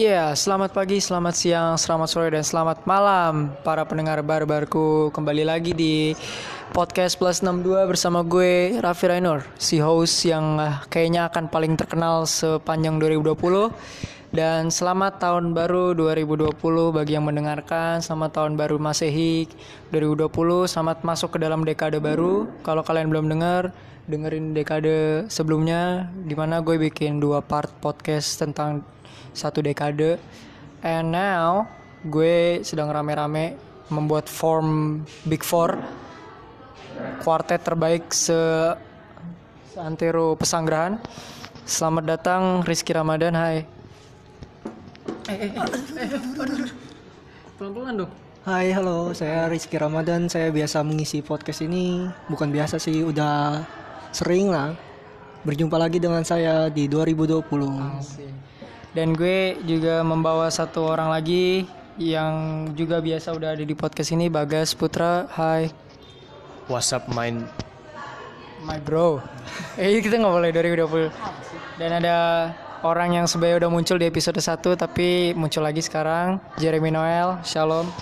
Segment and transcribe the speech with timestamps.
[0.00, 5.12] Iya, selamat pagi, selamat siang, selamat sore, dan selamat malam para pendengar barbarku.
[5.12, 6.16] Kembali lagi di
[6.72, 12.24] podcast plus 62 bersama gue Raffi Rainur Si host yang uh, kayaknya akan paling terkenal
[12.24, 16.48] sepanjang 2020 Dan selamat tahun baru 2020
[16.96, 19.52] bagi yang mendengarkan Selamat tahun baru Masehi
[19.92, 20.32] 2020
[20.64, 22.48] Selamat masuk ke dalam dekade baru.
[22.64, 23.68] Kalau kalian belum dengar
[24.08, 28.80] dengerin dekade sebelumnya Di mana gue bikin dua part podcast tentang
[29.32, 30.18] satu dekade
[30.82, 31.68] and now
[32.06, 33.54] gue sedang rame-rame
[33.92, 35.76] membuat form Big Four
[37.20, 38.36] kuartet terbaik se
[39.70, 40.96] seantero pesanggerahan
[41.68, 43.56] selamat datang Rizky Ramadan hai
[47.58, 49.12] pelan-pelan dong Hai, halo.
[49.12, 50.24] Saya Rizky Ramadan.
[50.24, 52.08] Saya biasa mengisi podcast ini.
[52.24, 53.60] Bukan biasa sih, udah
[54.16, 54.72] sering lah.
[55.44, 57.44] Berjumpa lagi dengan saya di 2020.
[58.00, 58.39] Asik.
[58.90, 61.62] Dan gue juga membawa satu orang lagi
[61.94, 65.30] yang juga biasa udah ada di podcast ini Bagas Putra.
[65.30, 65.70] Hai.
[66.66, 67.46] WhatsApp main
[68.66, 69.22] My bro.
[69.80, 71.06] Eh kita nggak boleh 2020.
[71.78, 72.16] Dan ada
[72.82, 77.38] orang yang sebenarnya udah muncul di episode 1 tapi muncul lagi sekarang Jeremy Noel.
[77.46, 77.86] Shalom.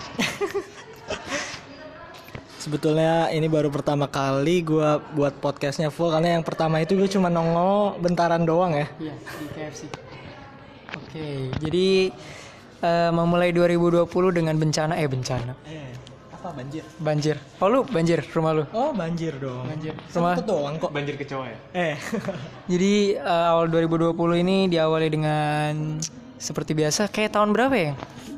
[2.64, 7.28] Sebetulnya ini baru pertama kali gua buat podcastnya full karena yang pertama itu gue cuma
[7.28, 8.89] nongol bentaran doang ya.
[8.98, 10.08] Iya, di KFC.
[10.89, 12.08] Oke, jadi
[12.81, 15.53] eh, memulai 2020 dengan bencana eh bencana.
[15.69, 15.92] Eh,
[16.33, 16.84] apa banjir?
[16.97, 17.36] Banjir.
[17.58, 18.64] Oh lu banjir rumah lu.
[18.72, 19.69] Oh, banjir dong.
[19.69, 19.92] Banjir.
[19.92, 20.39] Rumah.
[20.39, 20.91] Sempet doang kok.
[20.95, 21.95] banjir kecoa ya Eh,
[22.72, 24.14] Jadi eh, awal 2020
[24.47, 25.98] ini diawali dengan
[26.39, 27.92] seperti biasa kayak tahun berapa ya?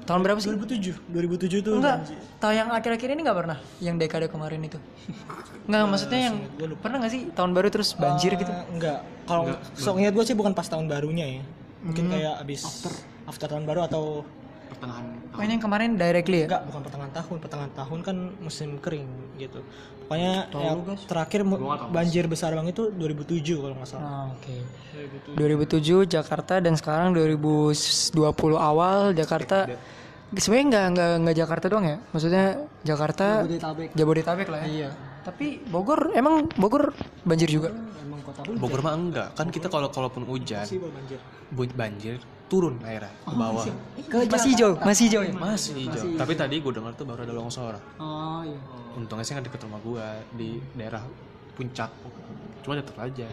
[0.09, 0.51] Tahun berapa sih?
[0.51, 1.13] 2007.
[1.13, 2.03] 2007 tuh Enggak,
[2.43, 4.81] tahun yang akhir-akhir ini nggak pernah yang dekade kemarin itu.
[5.71, 6.37] Enggak, maksudnya yang
[6.83, 8.51] pernah nggak sih tahun baru terus banjir gitu?
[8.51, 9.07] Eh, enggak.
[9.29, 11.43] Kalau sok ingat gue sih bukan pas tahun barunya ya.
[11.81, 12.63] Mungkin kayak abis
[13.25, 14.25] after tahun baru atau
[14.71, 16.47] pertengahan Oh ini yang kemarin directly ya?
[16.47, 17.37] Enggak, bukan pertengahan tahun.
[17.39, 19.07] Pertengahan tahun kan musim kering
[19.39, 19.63] gitu.
[20.05, 20.75] Pokoknya ya,
[21.07, 21.59] terakhir mu-
[21.89, 24.03] banjir besar banget itu 2007 kalau nggak salah.
[24.05, 24.59] Ah, Oke.
[25.39, 28.11] 2007 Jakarta dan sekarang 2020
[28.59, 29.71] awal Jakarta.
[30.31, 31.97] Sebenarnya nggak nggak nggak Jakarta doang ya.
[32.11, 32.45] Maksudnya
[32.83, 33.89] Jakarta Jabodetabek.
[33.95, 34.67] Jabodetabek lah ya.
[34.67, 34.91] Iya.
[35.21, 36.91] Tapi Bogor emang Bogor
[37.23, 37.71] banjir juga.
[38.31, 39.29] Kota Bogor mah enggak.
[39.35, 41.21] Kan kita kalau kalaupun hujan banjir.
[41.75, 42.17] banjir
[42.51, 43.65] turun airnya ke bawah.
[44.27, 45.33] Masih hijau, masih hijau ya.
[45.35, 47.79] masih hijau tapi tadi gue dengar tuh baru ada longsor.
[47.99, 48.59] Oh iya.
[48.99, 51.03] untungnya sih nggak deket rumah gue di daerah
[51.55, 51.91] puncak.
[52.67, 53.27] Cuma tetap aja.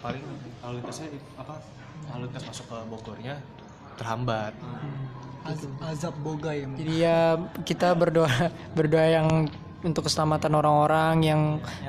[0.00, 0.24] Paling
[0.64, 1.60] lalu lintasnya apa?
[2.16, 3.34] Lalu lintas masuk ke Bogornya
[4.00, 4.56] terhambat.
[5.42, 6.66] Az- azab boga ya.
[6.70, 7.34] Jadi ya
[7.66, 8.30] kita berdoa
[8.78, 9.28] berdoa yang
[9.82, 11.40] untuk keselamatan orang-orang yang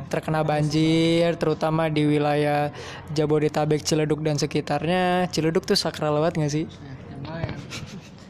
[0.09, 2.73] terkena banjir terutama di wilayah
[3.13, 5.29] Jabodetabek, Ciledug dan sekitarnya.
[5.29, 6.65] Ciledug tuh sakral banget gak sih?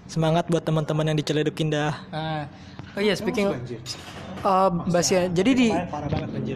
[0.06, 1.96] Semangat buat teman-teman yang diceledukin dah.
[2.14, 2.46] Ah.
[2.94, 3.50] Oh iya, speaking
[4.46, 5.26] uh, Basia.
[5.34, 6.56] Jadi di Parah banget banjir.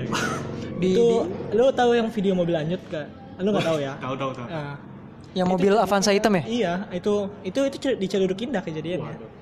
[0.77, 1.25] di, Itu
[1.57, 3.09] lu tahu yang video mobil lanjut kan?
[3.41, 3.93] Lu nggak tahu ya?
[3.97, 4.95] tahu tahu tahu di-
[5.37, 6.43] yang mobil Avanza hitam ya?
[6.49, 9.36] iya, itu itu itu di Celuduk Indah kejadiannya.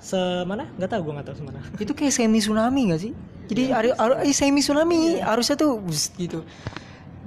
[0.00, 0.64] Semana?
[0.80, 1.58] Nggak tahu, gua nggak tahu semana.
[1.84, 3.12] Itu kayak semi tsunami gak sih?
[3.52, 6.40] Jadi aru, aru, eh, semi tsunami arusnya tuh bus, gitu.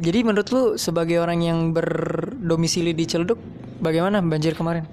[0.01, 3.37] Jadi menurut lu sebagai orang yang berdomisili di Ciledug
[3.77, 4.89] bagaimana banjir kemarin?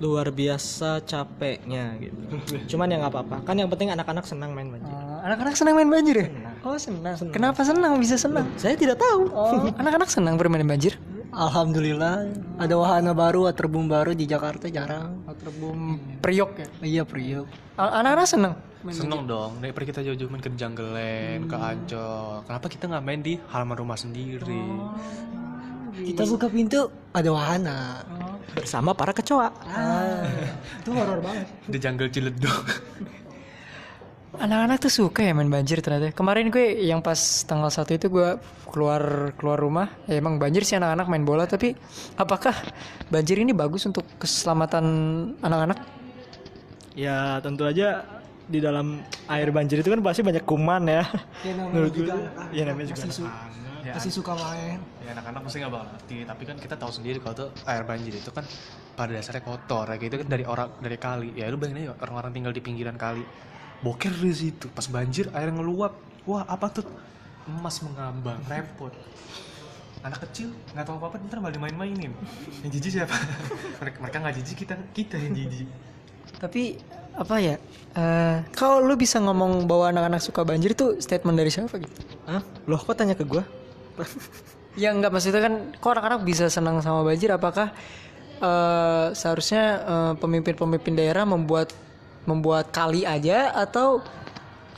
[0.00, 2.16] Luar biasa capeknya gitu.
[2.72, 3.36] Cuman ya nggak apa-apa.
[3.44, 4.88] Kan yang penting anak-anak senang main banjir.
[4.88, 6.28] Oh, anak-anak senang main banjir ya?
[6.64, 7.14] Oh senang.
[7.28, 8.00] Kenapa senang?
[8.00, 8.48] Bisa senang?
[8.56, 9.28] Saya tidak tahu.
[9.36, 10.96] Oh, anak-anak senang bermain banjir?
[11.28, 12.24] Alhamdulillah
[12.56, 15.22] ada wahana baru, waterboom baru di Jakarta jarang.
[15.24, 16.66] Waterboom Priok ya?
[16.80, 17.46] Iya Priok.
[17.76, 18.54] Anak-anak senang?
[18.88, 23.34] seneng dong daripada kita jauh-jauh main ke Janggelem ke Ancol kenapa kita nggak main di
[23.50, 24.70] halaman rumah sendiri
[25.98, 28.06] Kita buka pintu ada wahana
[28.54, 29.50] bersama para kecoa.
[30.78, 31.46] itu horor banget.
[31.66, 32.64] di Jungle Ciledug
[34.36, 36.12] Anak-anak tuh suka ya main banjir ternyata.
[36.12, 37.16] Kemarin gue yang pas
[37.48, 38.36] tanggal 1 itu gue
[38.68, 41.72] keluar keluar rumah, ya emang banjir sih anak-anak main bola tapi
[42.12, 42.52] apakah
[43.08, 44.84] banjir ini bagus untuk keselamatan
[45.40, 45.80] anak-anak?
[46.92, 48.04] Ya tentu aja
[48.44, 49.00] di dalam
[49.32, 51.08] air banjir itu kan pasti banyak kuman ya.
[51.72, 52.12] Menurut gue,
[52.52, 53.00] ya namanya juga.
[53.80, 54.76] ya, Pasti suka main.
[55.00, 58.12] ya anak-anak pasti nggak bakal ngerti tapi kan kita tahu sendiri kalau tuh air banjir
[58.12, 58.44] itu kan
[58.92, 62.36] pada dasarnya kotor kayak gitu kan dari orang dari kali ya lu bayangin aja orang-orang
[62.36, 63.24] tinggal di pinggiran kali
[63.82, 65.94] boker di situ pas banjir air ngeluap
[66.26, 66.86] wah apa tuh
[67.46, 68.92] emas mengambang repot
[70.02, 72.12] anak kecil nggak tahu apa apa ntar malah dimain-mainin
[72.62, 73.14] yang jijik siapa
[73.82, 75.68] mereka mereka nggak jijik kita kita yang jijik
[76.38, 76.78] Tapi
[77.18, 77.56] apa ya?
[77.98, 81.98] eh, kalau lu bisa ngomong bahwa anak-anak suka banjir itu statement dari siapa gitu?
[82.30, 82.44] Hah?
[82.68, 83.42] Loh kok tanya ke gua?
[84.78, 87.74] Ya enggak maksudnya kan kok anak-anak bisa senang sama banjir apakah
[88.38, 91.74] eh, seharusnya eh, pemimpin-pemimpin daerah membuat
[92.28, 94.04] membuat kali aja atau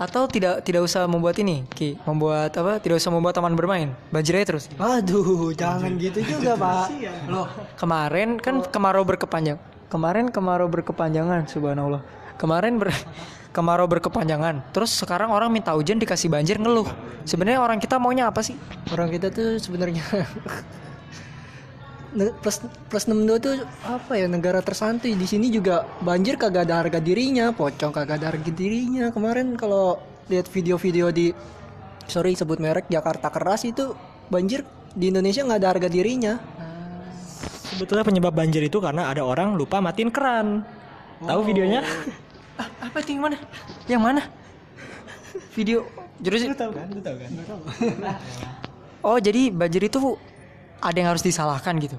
[0.00, 1.98] atau tidak tidak usah membuat ini Ki?
[2.08, 2.80] Membuat apa?
[2.80, 3.92] Tidak usah membuat taman bermain?
[4.08, 4.70] Banjir aja terus?
[4.80, 6.86] Aduh, jangan gitu juga, Pak.
[7.28, 9.58] loh kemarin kan kemarau berkepanjang
[9.90, 12.00] kemarin kemarau berkepanjangan subhanallah.
[12.38, 12.94] Kemarin ber
[13.56, 16.86] kemarau berkepanjangan terus sekarang orang minta hujan dikasih banjir ngeluh.
[17.26, 18.54] Sebenarnya orang kita maunya apa sih?
[18.94, 20.06] Orang kita tuh sebenarnya
[22.12, 22.56] plus
[22.90, 23.54] plus 62 tuh
[23.86, 28.34] apa ya negara tersantuy di sini juga banjir kagak ada harga dirinya pocong kagak ada
[28.34, 31.30] harga dirinya kemarin kalau lihat video-video di
[32.10, 33.94] sorry sebut merek Jakarta keras itu
[34.26, 36.34] banjir di Indonesia nggak ada harga dirinya
[37.70, 40.66] Sebetulnya penyebab banjir itu karena ada orang lupa matiin keran.
[41.22, 41.86] Tahu videonya?
[42.60, 43.36] Ah, apa itu yang mana
[43.88, 44.22] yang mana
[45.56, 45.88] video
[46.20, 46.86] jadi tahu kan?
[46.92, 47.30] Lu tahu kan?
[49.08, 49.96] oh jadi banjir itu
[50.80, 51.96] ada yang harus disalahkan gitu.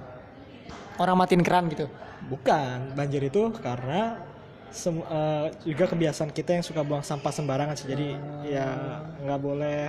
[0.97, 1.87] Orang matiin keran gitu.
[2.29, 4.21] Bukan, banjir itu karena
[4.73, 7.87] eh, juga kebiasaan kita yang suka buang sampah sembarangan sih.
[7.89, 8.13] Jadi
[8.45, 8.67] ya
[9.25, 9.81] nggak boleh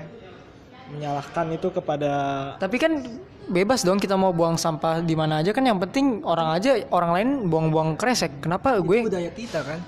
[0.93, 2.13] menyalahkan itu kepada
[2.61, 3.01] tapi kan
[3.49, 5.65] bebas dong kita mau buang sampah di mana aja kan.
[5.65, 8.45] Yang penting orang aja orang lain buang-buang kresek.
[8.45, 9.05] Kenapa gue?
[9.05, 9.81] budaya kita kan?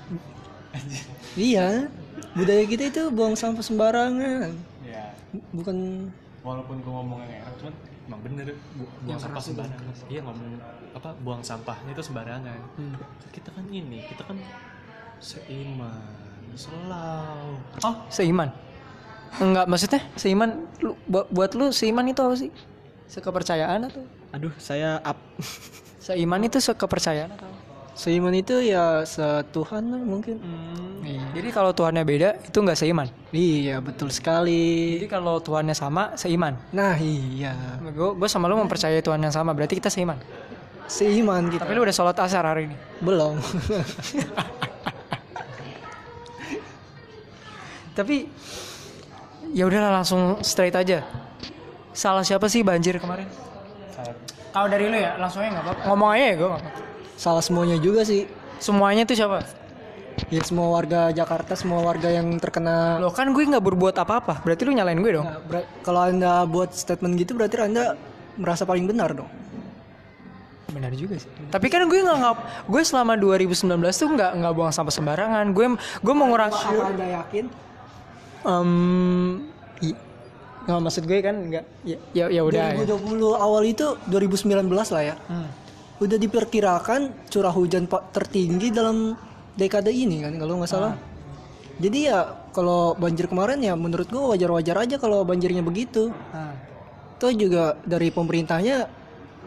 [1.35, 1.91] Iya.
[2.35, 4.51] Budaya kita itu buang sampah sembarangan.
[4.83, 5.15] Ya
[5.51, 6.07] bukan
[6.45, 7.75] walaupun gue ngomongnya nggak enak cuman
[8.05, 9.93] emang bener bu- buang sampah sembarangan.
[10.07, 10.49] iya ngomong
[10.93, 12.59] apa buang sampahnya itu sembarangan.
[13.29, 14.37] Kita kan ini kita kan
[15.17, 17.57] seiman selau.
[17.81, 18.49] Oh seiman?
[19.35, 22.51] Enggak maksudnya seiman lu, buat, buat lu seiman itu apa sih?
[23.09, 24.03] Sekepercayaan atau?
[24.31, 25.17] Aduh saya up.
[25.99, 27.49] Seiman itu sekepercayaan atau
[27.95, 30.35] seiman itu ya setuhan lah mungkin.
[31.05, 31.21] Iya.
[31.39, 33.07] jadi kalau Tuhannya beda itu nggak seiman?
[33.31, 34.99] Iya betul sekali.
[34.99, 36.59] Jadi kalau Tuhannya sama seiman?
[36.75, 37.79] Nah iya.
[37.95, 40.19] Gue gue sama lu mempercayai Tuhan yang sama berarti kita seiman?
[40.91, 41.63] Seiman kita.
[41.63, 42.75] Tapi lu udah sholat asar hari ini?
[42.99, 43.39] Belum.
[47.95, 48.27] Tapi
[49.55, 50.99] ya udahlah langsung straight aja.
[51.95, 53.31] Salah siapa sih banjir kemarin?
[54.51, 56.49] Kalau dari lu ya langsung aja nggak apa ngomong aja ya gue
[57.15, 58.27] salah semuanya juga sih.
[58.59, 59.43] Semuanya tuh siapa?
[60.31, 63.03] Ya semua warga Jakarta semua warga yang terkena.
[63.03, 64.39] Lo kan gue nggak berbuat apa-apa.
[64.47, 65.27] Berarti lu nyalain gue dong?
[65.27, 65.43] Nah,
[65.83, 67.99] kalau anda buat statement gitu berarti anda
[68.39, 69.27] merasa paling benar dong.
[70.71, 71.27] Benar juga sih.
[71.51, 75.51] Tapi kan gue nggak ngap gue selama 2019 tuh nggak nggak buang sampah sembarangan.
[75.51, 77.45] Gue gue mengurangi apa anda yakin?
[79.83, 79.99] I-
[80.65, 82.81] nggak maksud gue kan nggak ya ya, ya udah ya.
[82.87, 84.65] 2020 awal itu 2019
[84.95, 85.15] lah ya.
[85.29, 85.49] Hmm.
[85.95, 89.15] Udah diperkirakan curah hujan tertinggi dalam
[89.53, 90.93] dekade ini kan kalau nggak salah.
[91.75, 96.11] Jadi ya kalau banjir kemarin ya menurut gua wajar-wajar aja kalau banjirnya begitu.
[96.31, 96.55] Nah,
[97.15, 98.91] Toh juga dari pemerintahnya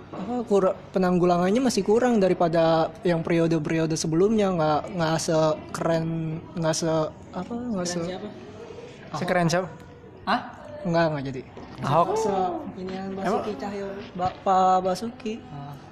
[0.08, 4.48] apa, kur- penanggulangannya masih kurang daripada yang periode-periode sebelumnya.
[4.48, 6.04] Nggak nggak sekeren
[6.52, 6.88] nggak se
[7.28, 8.00] apa nggak se
[9.14, 9.68] sekeren siapa?
[10.24, 10.40] Ah
[10.80, 11.42] nggak nggak jadi.
[11.78, 12.08] Ahok.
[12.14, 12.32] Se
[12.76, 15.34] ini yang Basuki Cahyo Ba- Pak Basuki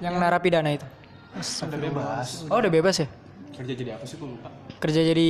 [0.01, 0.87] yang narapidana itu?
[1.37, 3.09] Udah bebas oh udah bebas ya?
[3.57, 4.17] Kerja jadi apa sih?
[4.17, 4.49] Gue lupa.
[4.81, 5.29] Kerja jadi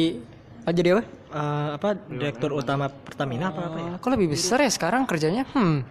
[0.66, 1.02] oh, jadi apa?
[1.26, 3.92] Eh, apa direktur utama Pertamina apa apa ya?
[3.98, 5.42] kok lebih besar ya sekarang kerjanya?
[5.50, 5.82] Hmm.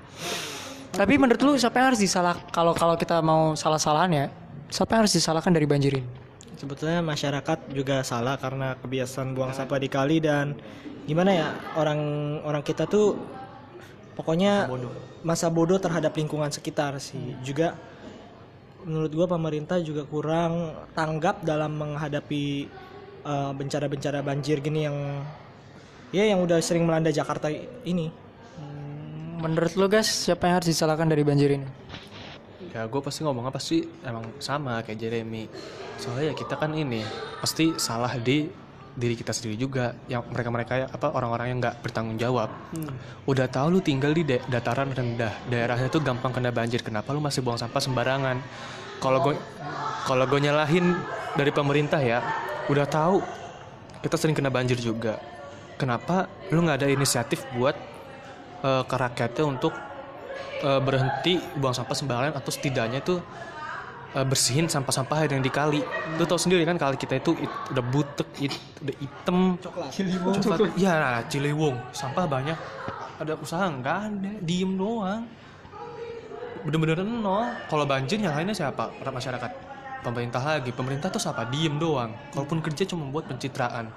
[0.95, 4.25] Tapi menurut lu siapa yang harus disalah kalau kalau kita mau salah-salahan ya
[4.71, 6.07] siapa yang harus disalahkan dari banjir ini?
[6.55, 10.55] Sebetulnya masyarakat juga salah karena kebiasaan buang sampah di kali dan
[11.03, 11.99] gimana ya orang
[12.47, 13.19] orang kita tuh
[14.15, 14.71] pokoknya
[15.21, 17.35] masa bodoh terhadap lingkungan sekitar sih.
[17.43, 17.75] Juga
[18.85, 22.69] menurut gua pemerintah juga kurang tanggap dalam menghadapi
[23.25, 24.97] eh, bencana-bencana banjir gini yang
[26.13, 27.49] ya yang udah sering melanda Jakarta
[27.83, 28.23] ini.
[29.35, 31.67] menurut lu guys siapa yang harus disalahkan dari banjir ini?
[32.73, 33.85] Ya gue pasti ngomong apa sih?
[34.01, 35.45] Emang sama kayak Jeremy.
[36.01, 37.05] Soalnya ya kita kan ini
[37.39, 38.49] pasti salah di
[38.95, 42.47] diri kita sendiri juga yang mereka mereka apa orang-orang yang nggak bertanggung jawab.
[43.27, 47.19] Udah tahu lu tinggal di da- dataran rendah daerahnya tuh gampang kena banjir kenapa lu
[47.19, 48.39] masih buang sampah sembarangan?
[49.03, 49.35] Kalau gue
[50.07, 50.95] kalau gue nyalahin
[51.35, 52.23] dari pemerintah ya
[52.71, 53.19] udah tahu
[53.99, 55.19] kita sering kena banjir juga.
[55.75, 57.75] Kenapa lu nggak ada inisiatif buat
[58.63, 59.75] eh, ke rakyatnya untuk
[60.63, 63.19] eh, berhenti buang sampah sembarangan atau setidaknya tuh
[64.15, 65.83] eh, bersihin sampah-sampah yang di kali.
[66.15, 69.91] Lu tau sendiri kan kali kita itu it- udah butek, it- udah hitam, coklat.
[70.39, 70.59] Coklat.
[70.79, 71.75] Iya, nah, Ciliwung.
[71.91, 72.57] Sampah banyak.
[73.19, 75.27] Ada usaha nggak ada, diem doang.
[76.65, 77.45] Bener-bener nol.
[77.69, 78.89] Kalau banjir nyalainnya siapa?
[78.97, 79.51] Masyarakat.
[80.01, 80.69] Pemerintah lagi.
[80.73, 81.45] Pemerintah tuh siapa?
[81.49, 82.13] Diem doang.
[82.33, 83.89] Kalaupun kerja cuma buat pencitraan.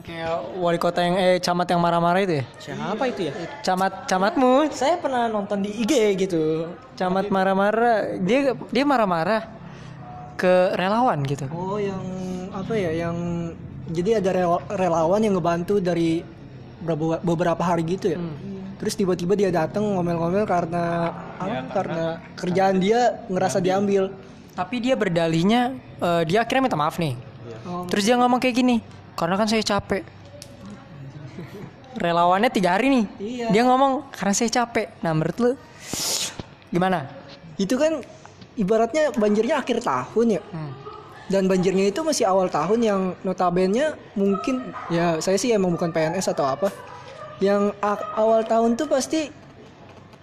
[0.00, 3.32] Kayak wali kota yang eh camat yang marah-marah itu ya Siapa itu ya?
[3.62, 6.68] camat camatmu Saya pernah nonton di IG gitu.
[6.96, 9.42] camat marah-marah dia dia marah-marah
[10.36, 11.44] ke relawan gitu.
[11.52, 12.00] Oh yang
[12.48, 13.16] apa ya yang
[13.92, 16.24] jadi ada rel- relawan yang ngebantu dari
[17.20, 18.18] beberapa, hari gitu ya.
[18.80, 21.68] Terus tiba-tiba dia datang ngomel-ngomel karena apa?
[21.76, 22.04] karena
[22.40, 24.08] kerjaan dia ngerasa diambil.
[24.56, 27.12] Tapi dia berdalihnya eh, dia akhirnya minta maaf nih.
[27.68, 28.80] Oh, Terus dia ngomong kayak gini,
[29.20, 30.00] karena kan saya capek.
[32.00, 33.04] Relawannya tiga hari nih.
[33.20, 33.46] Iya.
[33.52, 34.88] Dia ngomong karena saya capek.
[35.04, 35.50] Nah menurut lu
[36.72, 37.20] gimana?
[37.60, 38.00] itu kan
[38.56, 40.42] ibaratnya banjirnya akhir tahun ya.
[41.28, 46.32] Dan banjirnya itu masih awal tahun yang notabene mungkin ya saya sih emang bukan PNS
[46.32, 46.72] atau apa.
[47.44, 47.76] Yang
[48.16, 49.28] awal tahun tuh pasti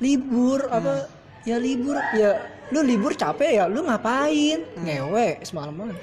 [0.01, 1.05] libur apa
[1.45, 2.41] ya libur ya
[2.73, 5.95] lu libur capek ya lu ngapain ngewe semalaman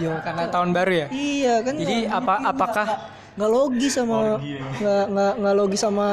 [0.00, 1.06] ya Karena tahun baru ya.
[1.12, 2.86] iya kan Jadi nggak apa mungkin, apakah
[3.36, 6.08] nggak- logis sama nggak nggak nggak logis sama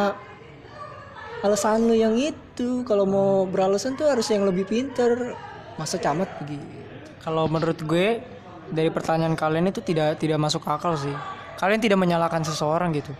[1.39, 5.37] alasan lu yang itu kalau mau beralasan tuh harus yang lebih pinter
[5.77, 6.65] masa camat begitu
[7.21, 8.21] kalau menurut gue
[8.67, 11.11] dari pertanyaan kalian itu tidak tidak masuk akal sih.
[11.55, 13.11] Kalian tidak menyalahkan seseorang gitu.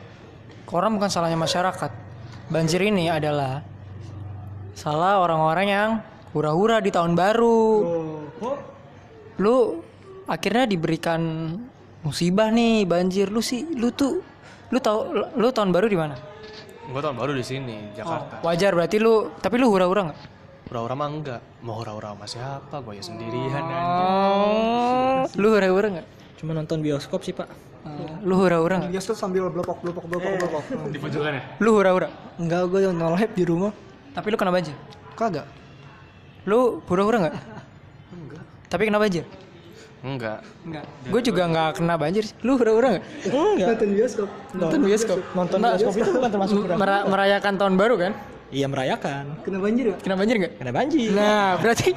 [0.70, 1.92] Orang bukan salahnya masyarakat.
[2.48, 3.64] Banjir ini adalah
[4.76, 5.90] salah orang-orang yang
[6.32, 7.60] hura-hura di tahun baru.
[9.40, 9.82] Lu
[10.28, 11.22] akhirnya diberikan
[12.04, 14.22] musibah nih banjir lu sih lu tuh
[14.70, 15.00] lu tahu
[15.40, 16.16] lu tahun baru di mana?
[16.88, 18.40] Gue tahun baru di sini, Jakarta.
[18.44, 20.20] Wajar berarti lu tapi lu hura-hura nggak?
[20.72, 21.42] Hura-hura mah enggak.
[21.64, 22.76] Mau hura-hura sama siapa?
[22.84, 23.64] Gue ya sendirian.
[23.64, 26.08] Oh, lu hura-hura nggak?
[26.40, 27.48] Cuma nonton bioskop sih pak.
[28.24, 28.92] Lu hura-hura nggak?
[28.92, 31.42] biasa sambil blopok blopok blopok blopok Di pojokan ya?
[31.64, 32.08] Lu hura-hura.
[32.36, 33.72] enggak gue no live di rumah
[34.12, 34.76] Tapi lu kena banjir.
[35.16, 35.48] kagak
[36.44, 37.36] Lu hura-hura nggak?
[38.12, 38.44] Enggak.
[38.68, 39.24] Tapi kena banjir?
[40.08, 40.40] Enggak.
[40.64, 40.86] Enggak.
[41.12, 42.24] Gue juga nggak kena banjir.
[42.24, 42.36] sih.
[42.48, 43.04] Lu hura-hura nggak?
[43.28, 43.68] Enggak.
[43.68, 45.20] nonton bioskop Nonton bioskop.
[45.36, 46.56] Nonton bioskop itu bukan termasuk.
[46.64, 48.14] Mera- merayakan tahun baru kan?
[48.48, 49.44] Iya merayakan.
[49.44, 50.54] kena banjir ya Kena banjir nggak?
[50.56, 51.12] Kena banjir.
[51.12, 51.88] Nah, berarti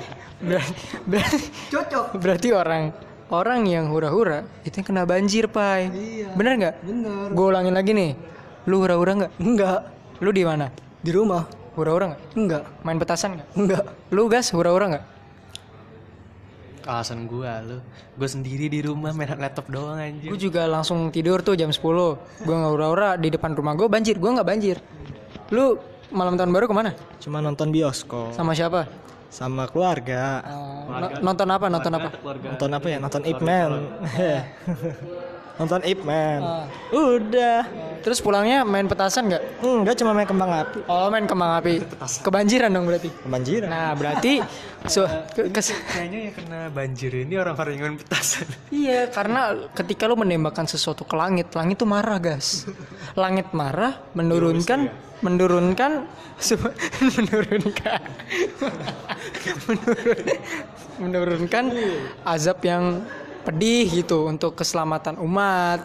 [0.42, 0.74] berarti
[1.06, 2.82] berarti, cocok berarti orang
[3.30, 5.94] orang yang hura-hura itu yang kena banjir, Pai.
[5.94, 6.34] Iya.
[6.34, 6.74] Bener nggak?
[6.82, 8.10] bener Gue ulangin lagi nih.
[8.66, 9.32] Lu hura-hura nggak?
[9.38, 9.80] enggak
[10.18, 10.66] Lu di mana?
[11.00, 11.46] di rumah
[11.78, 12.22] Hura-hura nggak?
[12.36, 13.48] enggak Main petasan nggak?
[13.56, 15.04] enggak Lu gas hura-hura nggak?
[16.90, 17.78] Alasan gue lu.
[18.18, 20.26] Gue sendiri di rumah main laptop doang anjir.
[20.26, 21.78] Gue juga langsung tidur tuh jam 10
[22.42, 24.82] Gue nggak hura-hura di depan rumah gue banjir Gue nggak banjir
[25.54, 25.78] Lu
[26.10, 26.90] malam tahun baru ke mana?
[27.22, 28.90] Cuma nonton bioskop Sama siapa?
[29.30, 30.42] sama keluarga.
[30.90, 31.70] No- nonton apa?
[31.70, 32.08] Nonton apa?
[32.18, 32.98] Nonton apa ya?
[32.98, 33.70] Nonton Ip Man.
[35.62, 36.40] nonton Ip Man.
[36.90, 37.62] Udah.
[38.00, 39.42] Terus pulangnya main petasan nggak?
[39.60, 40.78] Enggak cuma main kembang api.
[40.84, 41.84] Oh main kembang api
[42.20, 43.68] Kebanjiran dong berarti Kebanjiran.
[43.68, 44.40] Nah berarti
[44.92, 48.48] so, ke- kes- Kayaknya yang kena banjir ini orang-orang yang main petasan.
[48.72, 49.40] Iya karena
[49.70, 52.64] ketika lu menembakkan sesuatu ke langit Langit tuh marah guys
[53.12, 54.88] Langit marah menurunkan
[55.20, 56.08] Menurunkan
[56.40, 56.56] se-
[57.00, 58.00] Menurunkan
[59.66, 60.24] menurun,
[60.96, 61.64] Menurunkan
[62.22, 63.04] azab yang
[63.42, 65.80] pedih gitu Untuk keselamatan umat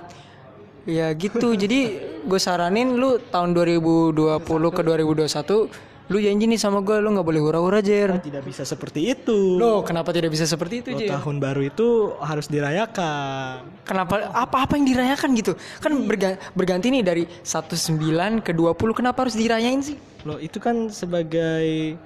[0.86, 7.02] Ya gitu jadi gue saranin lu tahun 2020 ke 2021 Lu janji nih sama gue
[7.02, 9.58] lu nggak boleh hura-hura Jer Tidak bisa seperti itu.
[9.58, 13.66] Loh kenapa tidak bisa seperti itu Lo Jer tahun baru itu harus dirayakan.
[13.82, 15.58] Kenapa apa-apa yang dirayakan gitu?
[15.82, 19.98] Kan berga- berganti nih dari 19 ke 20 kenapa harus dirayain sih?
[20.22, 21.98] Lo itu kan sebagai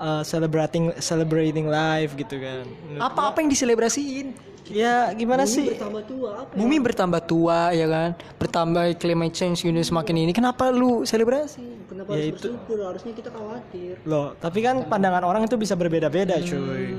[0.00, 2.64] uh, celebrating celebrating life gitu kan.
[2.96, 4.32] Apa-apa yang diselebrasiin?
[4.72, 5.76] Ya gimana sih?
[5.76, 8.10] tambah tua apa Bumi bertambah tua ya kan?
[8.40, 10.32] Bertambah climate change ini semakin ini.
[10.32, 11.84] Kenapa lu selebrasi?
[11.92, 15.76] kenapa Ya harus itu- bersyukur harusnya kita khawatir Loh, tapi kan pandangan orang itu bisa
[15.76, 16.96] berbeda-beda, cuy.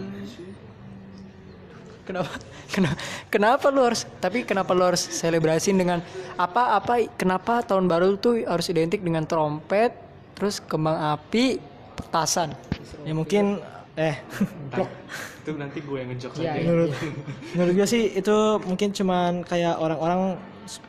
[2.05, 2.29] Kenapa?
[2.73, 2.97] Kenapa,
[3.29, 6.01] kenapa lu harus tapi kenapa lu harus selebrasiin dengan
[6.33, 9.93] apa apa kenapa tahun baru tuh harus identik dengan trompet,
[10.33, 11.61] terus kembang api,
[11.93, 12.57] petasan.
[13.05, 13.61] Ya mungkin
[13.95, 14.15] eh
[15.43, 16.63] Itu nanti gue yang ngejok Iya, lagi.
[16.63, 16.91] menurut
[17.53, 20.39] menurut gue sih itu mungkin cuman kayak orang-orang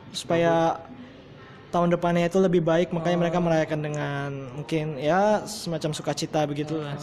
[0.09, 0.79] supaya
[1.69, 6.95] tahun depannya itu lebih baik makanya mereka merayakan dengan mungkin ya semacam sukacita begitu lah.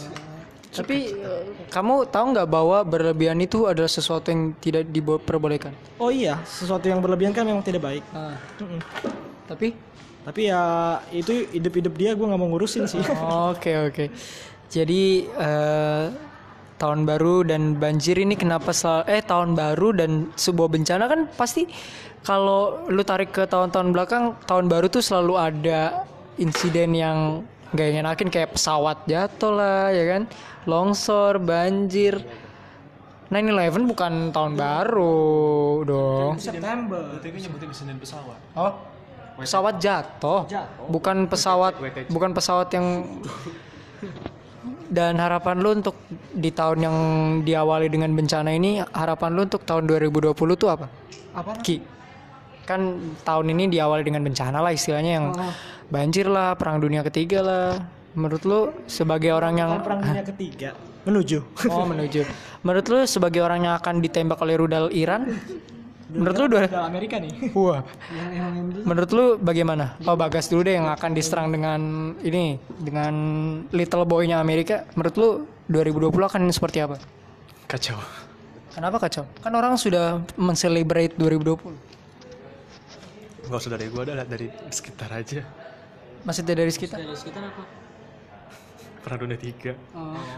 [0.73, 5.77] Tapi eh, kamu tahu nggak bahwa berlebihan itu adalah sesuatu yang tidak diperbolehkan?
[6.01, 8.03] Oh iya, sesuatu yang berlebihan kan memang tidak baik.
[8.09, 8.33] Ah,
[9.45, 9.77] tapi
[10.23, 10.63] Tapi ya
[11.11, 12.97] itu hidup-hidup dia gue nggak mau ngurusin sih.
[13.53, 14.05] oke oke.
[14.73, 16.05] Jadi eh,
[16.81, 21.69] tahun baru dan banjir ini kenapa sel- eh tahun baru dan sebuah bencana kan pasti
[22.25, 26.03] kalau lu tarik ke tahun-tahun belakang tahun baru tuh selalu ada
[26.41, 27.45] insiden yang
[27.77, 30.21] gak ngenakin kayak pesawat jatuh lah ya kan
[30.65, 32.17] longsor banjir
[33.29, 35.17] 9/11 bukan tahun baru
[35.85, 37.17] dong September.
[37.17, 38.37] Gue nyebutin insiden pesawat.
[38.53, 38.73] Oh,
[39.41, 40.45] pesawat jatuh.
[40.85, 41.73] Bukan pesawat,
[42.13, 42.85] bukan pesawat yang
[44.89, 45.95] Dan harapan lu untuk
[46.35, 46.97] di tahun yang
[47.45, 50.87] diawali dengan bencana ini, harapan lu untuk tahun 2020 tuh apa?
[51.33, 51.57] Apa?
[51.63, 51.81] Ki.
[52.63, 55.25] Kan tahun ini diawali dengan bencana lah istilahnya yang
[55.91, 57.69] banjir lah, perang dunia ketiga lah.
[58.13, 62.23] Menurut lu sebagai orang yang perang dunia ketiga menuju Oh menuju.
[62.63, 65.35] Menurut lu sebagai orang yang akan ditembak oleh rudal Iran,
[66.13, 67.81] menurut lu dua, Udah Amerika nih wah.
[68.85, 69.97] Menurut lu bagaimana?
[70.05, 73.13] Oh Bagas dulu deh yang akan diserang dengan ini dengan
[73.73, 74.85] little boy-nya Amerika.
[74.93, 75.29] Menurut lu
[75.73, 77.01] 2020 akan seperti apa?
[77.65, 77.97] Kacau.
[78.73, 79.25] Kenapa kacau?
[79.41, 83.49] Kan orang sudah men-celebrate 2020.
[83.49, 85.43] Gak usah dari gua adalah dari sekitar aja.
[86.23, 87.03] Masih dari sekitar.
[87.03, 87.82] dari sekitar apa
[89.03, 89.75] Perang dunia tiga.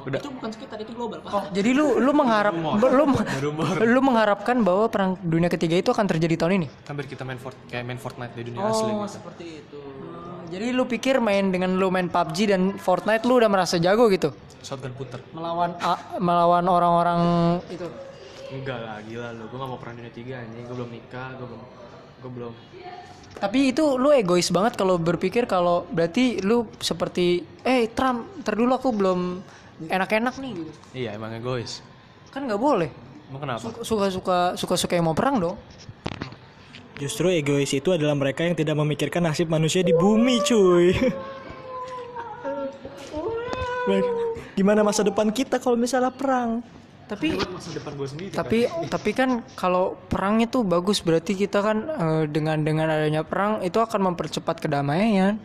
[0.02, 2.88] udah itu bukan sekitar itu global pak Oh, jadi lu lu mengharap lu
[3.86, 6.68] lu mengharapkan bahwa perang dunia ketiga itu akan terjadi tahun ini?
[6.84, 9.06] Hampir kita main Fort kayak main Fortnite di dunia asli gitu.
[9.08, 9.82] seperti itu
[10.46, 14.30] Jadi lu pikir main dengan lu main PUBG dan Fortnite lu udah merasa jago gitu?
[14.62, 15.22] Shotgun puter.
[15.30, 17.20] Melawan a- melawan orang-orang
[17.68, 17.86] itu.
[18.48, 19.46] Enggak lah, gila lu.
[19.46, 20.66] Gua gak mau perang dunia tiga anjing.
[20.66, 21.62] Gua belum nikah, gua belum
[22.20, 22.54] gua belum
[23.36, 28.72] Tapi itu lu egois banget kalau berpikir kalau berarti lu seperti eh Trump, ntar dulu
[28.80, 29.44] aku belum
[29.92, 30.72] enak-enak nih gitu.
[30.96, 31.84] Iya, emang egois.
[32.32, 32.90] Kan nggak boleh.
[33.28, 33.68] Emang kenapa?
[33.84, 35.58] Suka-suka suka-suka yang mau perang dong.
[36.96, 40.96] Justru egois itu adalah mereka yang tidak memikirkan nasib manusia di bumi, cuy.
[44.56, 46.64] Gimana masa depan kita kalau misalnya perang?
[47.06, 48.34] Tapi Masa depan gua sendiri.
[48.34, 53.62] tapi tapi kan kalau perang itu bagus berarti kita kan eh, dengan dengan adanya perang
[53.62, 55.38] itu akan mempercepat kedamaian.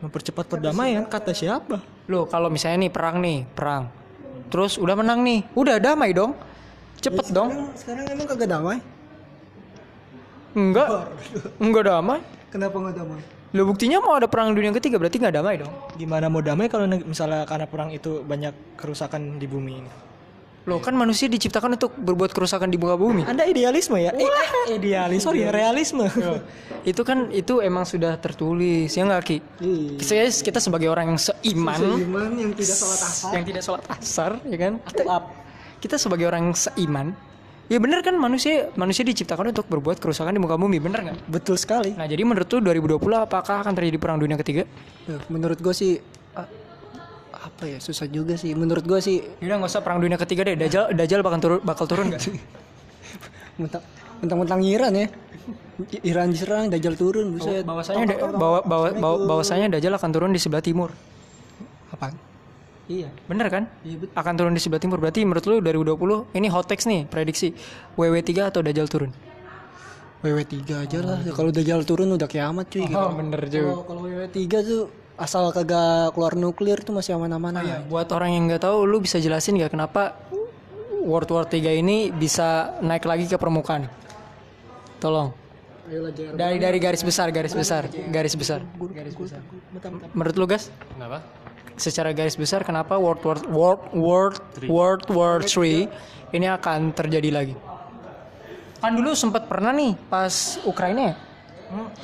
[0.00, 1.80] Mempercepat perdamaian kata siapa?
[2.08, 3.88] Loh, kalau misalnya nih perang nih, perang.
[4.52, 6.36] Terus udah menang nih, udah damai dong.
[7.00, 7.72] Cepet dong.
[7.76, 8.78] Sekarang emang kagak damai?
[10.56, 10.88] Enggak.
[11.56, 12.20] Enggak damai.
[12.52, 13.20] Kenapa nggak damai?
[13.54, 15.72] Loh buktinya mau ada perang dunia ketiga berarti nggak damai dong.
[15.94, 19.90] Gimana mau damai kalau misalnya karena perang itu banyak kerusakan di bumi ini?
[20.64, 23.28] Loh kan manusia diciptakan untuk berbuat kerusakan di muka bumi.
[23.28, 24.16] Anda idealisme ya?
[24.16, 26.08] Eh, eh, idealis, sorry, realisme.
[26.90, 29.38] itu kan itu emang sudah tertulis ya nggak Ki?
[30.00, 33.30] Kita, kita sebagai orang yang seiman, Iman yang tidak sholat asar.
[33.36, 34.72] yang tidak sholat asar, ya kan?
[34.88, 35.02] Kita,
[35.84, 37.12] kita sebagai orang yang seiman,
[37.68, 41.28] ya bener kan manusia manusia diciptakan untuk berbuat kerusakan di muka bumi, bener nggak?
[41.28, 41.92] Betul sekali.
[41.92, 44.64] Nah jadi menurut lu 2020 apakah akan terjadi perang dunia ketiga?
[45.04, 46.00] Ya, menurut gue sih
[47.44, 48.56] apa ya susah juga sih.
[48.56, 50.56] Menurut gue sih Udah nggak usah perang dunia ketiga deh.
[50.56, 52.22] Dajjal Dajjal bakal turun bakal turun nggak?
[54.24, 55.06] mentang mentang Iran ya.
[56.06, 57.66] Iran diserang, Dajjal turun, buset.
[57.66, 60.94] bahwasanya da- bawa, bawa, bawa, bahwasanya Dajjal akan turun di sebelah timur.
[61.90, 62.14] Apaan?
[62.86, 63.10] Iya.
[63.28, 63.64] Bener kan?
[64.14, 65.02] Akan turun di sebelah timur.
[65.02, 67.52] Berarti menurut lu 2020 ini hot text nih prediksi
[67.98, 69.10] WW3 atau Dajjal turun?
[70.24, 70.54] WW3
[70.88, 71.18] aja lah.
[71.34, 72.86] Kalau Dajjal turun udah kiamat cuy.
[72.88, 73.76] Oh, bener juga.
[73.76, 74.82] Kalau kalau WW3 tuh
[75.14, 77.86] asal kagak keluar nuklir tuh masih aman-aman aja.
[77.86, 80.18] Buat orang yang nggak tahu, lu bisa jelasin nggak kenapa
[81.04, 83.86] World War 3 ini bisa naik lagi ke permukaan?
[84.98, 85.30] Tolong.
[86.34, 88.64] Dari dari garis besar, garis besar, garis besar.
[88.64, 89.40] Garis besar.
[90.16, 91.20] Menurut lu guys, Kenapa?
[91.76, 97.54] secara garis besar kenapa World War World World World War 3 ini akan terjadi lagi?
[98.80, 101.14] Kan dulu sempat pernah nih pas Ukraina ya?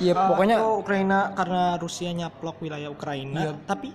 [0.01, 3.55] Iya pokoknya Itu Ukraina karena Rusia nyaplok wilayah Ukraina.
[3.65, 3.93] Tapi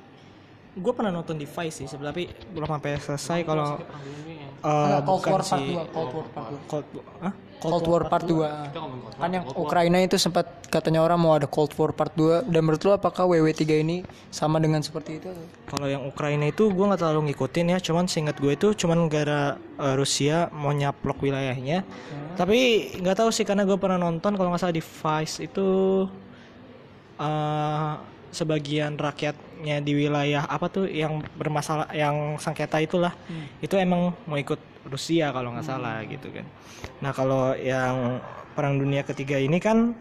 [0.75, 5.62] gue pernah nonton di Vice sih, tapi belum sampai selesai kalau eh, Cold War Part
[5.63, 6.71] sih 2, Cold War Part 2.
[6.71, 6.86] Cold,
[7.23, 7.34] Hah?
[7.61, 9.19] Cold War Part 2.
[9.19, 12.81] Kan yang Ukraina itu sempat katanya orang mau ada Cold War Part 2 dan menurut
[12.83, 13.97] lu apakah WW3 ini
[14.29, 15.29] sama dengan seperti itu?
[15.69, 19.55] Kalau yang Ukraina itu gue nggak terlalu ngikutin ya, cuman seingat gue itu cuman negara
[19.79, 21.87] eh, Rusia mau nyaplok wilayahnya.
[22.35, 25.69] Tapi nggak tahu sih karena gue pernah nonton kalau nggak salah di Vice itu
[27.15, 33.15] eh sebagian rakyatnya di wilayah apa tuh yang bermasalah yang sengketa itulah
[33.63, 36.43] itu emang mau ikut Rusia kalau nggak salah gitu kan.
[36.99, 38.19] Nah kalau yang
[38.53, 39.95] perang dunia ketiga ini kan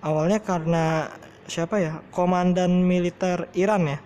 [0.00, 1.08] awalnya karena
[1.44, 1.98] siapa ya?
[2.12, 3.98] Komandan militer Iran ya.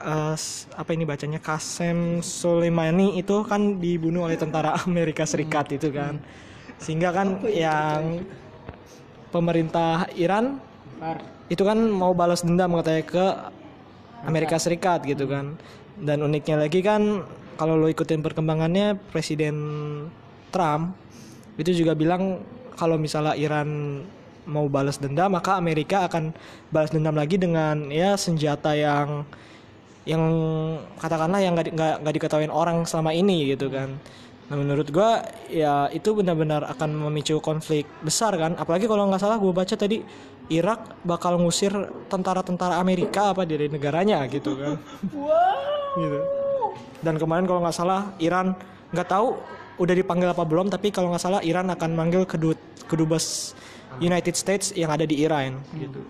[0.00, 1.38] Eh, s- apa ini bacanya?
[1.38, 6.16] Qasem Soleimani itu kan dibunuh oleh tentara Amerika Serikat itu kan.
[6.80, 8.24] Sehingga kan yang
[9.30, 10.58] pemerintah Iran
[11.50, 13.26] itu kan mau balas dendam katanya ke
[14.24, 15.58] Amerika Serikat gitu kan.
[16.00, 17.26] Dan uniknya lagi kan
[17.60, 19.56] kalau lo ikutin perkembangannya Presiden
[20.48, 20.96] Trump
[21.60, 22.40] itu juga bilang
[22.78, 24.00] kalau misalnya Iran
[24.48, 26.32] mau balas dendam maka Amerika akan
[26.72, 29.28] balas dendam lagi dengan ya senjata yang
[30.08, 30.24] yang
[30.96, 34.00] katakanlah yang nggak nggak diketahui orang selama ini gitu kan.
[34.48, 38.56] Nah menurut gua ya itu benar-benar akan memicu konflik besar kan.
[38.56, 40.00] Apalagi kalau nggak salah gue baca tadi
[40.50, 41.72] Irak bakal ngusir
[42.10, 44.76] tentara-tentara Amerika apa dari negaranya gitu kan
[45.96, 46.20] gitu
[47.00, 48.52] Dan kemarin kalau nggak salah Iran
[48.92, 49.38] nggak tahu
[49.80, 53.56] udah dipanggil apa belum, tapi kalau nggak salah Iran akan manggil kedut kedubes
[53.96, 55.56] United States yang ada di Iran.
[55.72, 56.04] Gitu.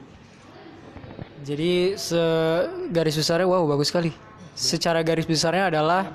[1.47, 4.11] Jadi segaris besarnya wow bagus sekali.
[4.59, 6.11] Secara garis besarnya adalah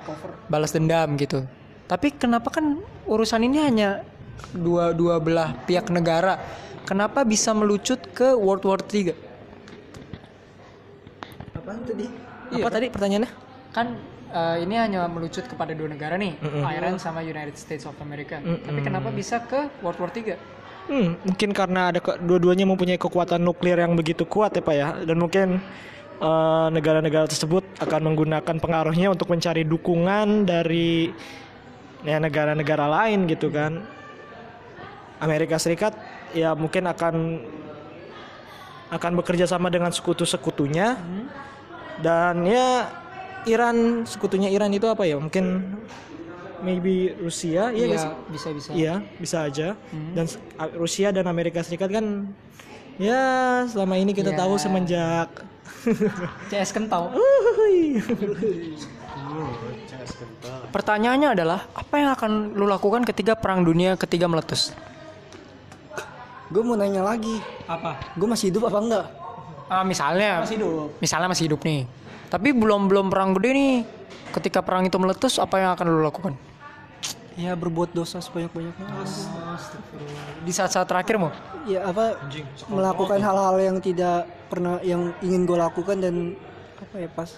[0.46, 1.42] balas dendam gitu.
[1.88, 4.04] Tapi kenapa kan urusan ini hanya
[4.54, 6.38] dua dua belah pihak negara?
[6.86, 9.10] Kenapa bisa melucut ke World War 3?
[11.52, 12.06] Apaan tadi?
[12.54, 13.30] Apa tadi pertanyaannya?
[13.74, 13.98] Kan
[14.30, 16.38] eh, ini hanya melucut kepada dua negara nih,
[16.70, 18.38] Iran sama United States of America.
[18.38, 20.38] Tapi kenapa bisa ke World War 3?
[20.86, 24.94] Hmm, mungkin karena ada ke- dua-duanya mempunyai kekuatan nuklir yang begitu kuat ya pak ya,
[25.02, 25.58] dan mungkin
[26.22, 31.10] eh, negara-negara tersebut akan menggunakan pengaruhnya untuk mencari dukungan dari
[32.06, 33.82] ya negara-negara lain gitu kan.
[35.18, 35.96] Amerika Serikat
[36.32, 37.14] ya mungkin akan
[38.88, 40.94] akan bekerja sama dengan sekutu-sekutunya
[41.98, 42.90] dan ya
[43.44, 45.74] Iran sekutunya Iran itu apa ya mungkin
[46.60, 48.12] maybe Rusia iya nggak sih?
[48.32, 48.68] bisa bisa.
[48.72, 49.68] Iya, bisa aja.
[50.16, 52.26] Dan s- A- Rusia dan Amerika Serikat kan
[52.96, 53.20] ya
[53.66, 54.38] selama ini kita Ya.
[54.40, 55.28] tahu semenjak
[56.50, 57.12] CS kentau.
[60.68, 64.72] Pertanyaannya adalah apa yang akan lu lakukan ketika perang dunia ketiga meletus?
[66.46, 67.42] Gue mau nanya lagi.
[67.66, 67.98] Apa?
[68.14, 69.06] Gue masih hidup apa enggak?
[69.66, 70.88] Ah, misalnya masih hidup.
[71.02, 71.90] misalnya masih hidup nih.
[72.30, 73.74] Tapi belum belum perang gede nih.
[74.30, 76.34] Ketika perang itu meletus, apa yang akan lu lakukan?
[77.36, 78.86] Ya berbuat dosa sebanyak-banyaknya.
[80.40, 81.34] Di saat-saat terakhir mau?
[81.68, 82.16] Ya apa
[82.70, 86.14] melakukan hal-hal yang tidak pernah yang ingin gue lakukan dan
[86.80, 87.28] apa ya pas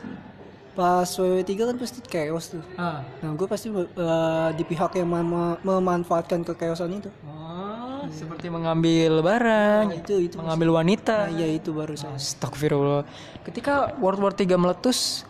[0.78, 2.62] pas WW3 kan pasti chaos tuh.
[2.78, 3.02] Ah.
[3.18, 7.10] Nah gue pasti eh, di pihak yang mem- memanfaatkan kechaosan itu.
[7.26, 7.67] Oh,
[8.12, 10.34] seperti mengambil barang, Itu itu.
[10.38, 11.28] mengambil wanita.
[11.28, 12.16] Nah, ya itu baru saya.
[12.16, 13.04] Astagfirullah.
[13.44, 15.24] Ketika World War 3 meletus,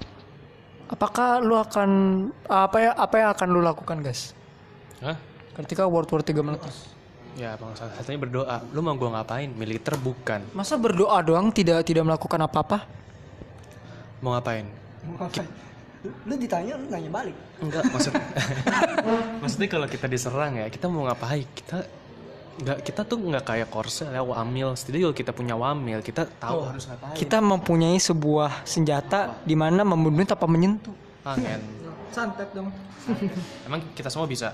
[0.88, 1.90] apakah lu akan
[2.46, 4.32] apa ya apa yang akan lu lakukan, guys?
[5.02, 5.16] Hah?
[5.58, 6.98] Ketika World War 3 meletus.
[7.38, 8.56] Ya bang satunya berdoa.
[8.74, 9.46] Lu mau gua ngapain?
[9.54, 10.42] Militer bukan.
[10.58, 12.82] Masa berdoa doang tidak tidak melakukan apa-apa?
[14.18, 14.66] Mau ngapain?
[16.26, 17.36] Lu ditanya lu nanya balik.
[17.62, 18.10] Enggak maksud
[19.42, 21.46] maksudnya kalau kita diserang ya kita mau ngapain?
[21.54, 21.86] Kita
[22.58, 24.74] nggak kita tuh nggak kayak Korsel ya wamil.
[24.74, 27.14] Setidaknya kalau kita punya wamil kita tahu harus ngapain.
[27.14, 30.94] Kita mempunyai sebuah senjata di mana membunuh tanpa menyentuh.
[31.22, 31.60] Angin.
[32.10, 32.72] Santet dong.
[33.66, 34.52] Emang kita semua bisa.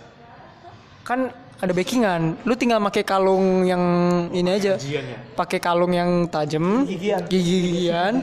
[1.04, 2.36] Kan ada backingan.
[2.42, 3.80] Lu tinggal pakai kalung yang
[4.30, 4.74] ini aja.
[5.32, 7.22] Pakai kalung yang tajam, Gigian.
[7.24, 8.20] gigi-gigian.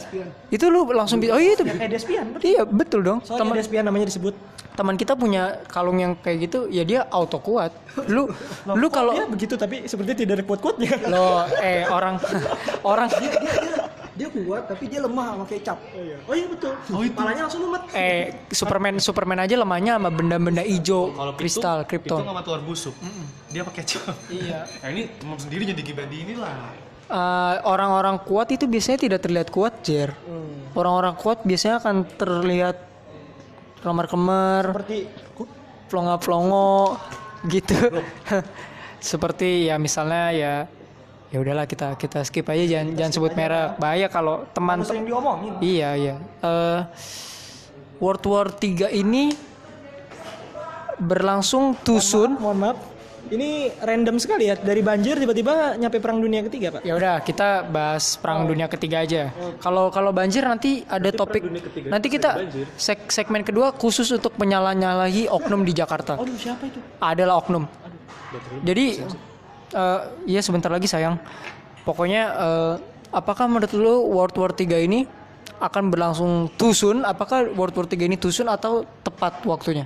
[0.49, 1.33] Itu lu langsung bisa.
[1.33, 1.63] Oh iya itu.
[1.63, 2.25] Kayak despian.
[2.37, 3.19] Iya, betul dong.
[3.21, 4.35] Soalnya Teman despian namanya disebut.
[4.71, 7.75] teman kita punya kalung yang kayak gitu, ya dia auto kuat.
[8.07, 8.31] Lu
[8.65, 10.95] lu kalau Ya begitu tapi seperti tidak ada kuat-kuatnya.
[11.11, 12.15] lo eh orang
[12.87, 13.35] orang Dia
[14.29, 15.77] kuat tapi dia lemah sama kecap.
[16.27, 16.73] Oh iya betul.
[16.95, 17.15] Oh itu.
[17.17, 17.81] Palanya langsung mumet.
[17.95, 22.21] eh Superman Superman aja lemahnya sama benda-benda hijau, Kalau kristal, Itu krypton.
[22.21, 22.93] sama telur busuk.
[23.49, 24.13] Dia pakai cap.
[24.29, 24.67] Iya.
[24.83, 26.53] Nah ini teman sendiri jadi gibandi inilah.
[27.11, 30.15] Eh, orang-orang kuat itu biasanya tidak terlihat kuat, Jer.
[30.71, 32.77] Orang-orang kuat biasanya akan terlihat
[33.83, 34.99] kemar-kemar, Seperti
[35.91, 36.95] plongo-plongo
[37.49, 37.75] gitu.
[39.01, 40.53] Seperti ya misalnya ya
[41.31, 43.79] ya udahlah kita kita skip aja jangan jangan sebut merek.
[43.79, 45.53] Bahaya kalau teman diomongin.
[45.63, 46.15] Iya iya.
[46.43, 46.79] Eh
[47.97, 49.31] World War 3 ini
[50.97, 52.37] berlangsung soon.
[52.37, 52.77] Mohon maaf.
[53.31, 56.81] Ini random sekali ya dari banjir tiba-tiba nyampe perang dunia ketiga pak.
[56.83, 59.31] Ya udah kita bahas perang dunia ketiga aja.
[59.61, 61.39] Kalau kalau banjir nanti ada topik
[61.87, 62.43] nanti kita
[62.75, 66.19] seg- segmen kedua khusus untuk menyala-nyalahi oknum di Jakarta.
[66.19, 66.83] Aduh siapa itu?
[66.99, 67.69] Adalah oknum.
[68.67, 68.99] Jadi
[69.71, 71.19] eh iya sebentar lagi sayang.
[71.87, 72.73] Pokoknya eh,
[73.11, 75.07] apakah menurut lu World War 3 ini
[75.61, 76.31] akan berlangsung
[76.73, 77.03] soon?
[77.05, 79.85] Apakah World War 3 ini soon atau tepat waktunya?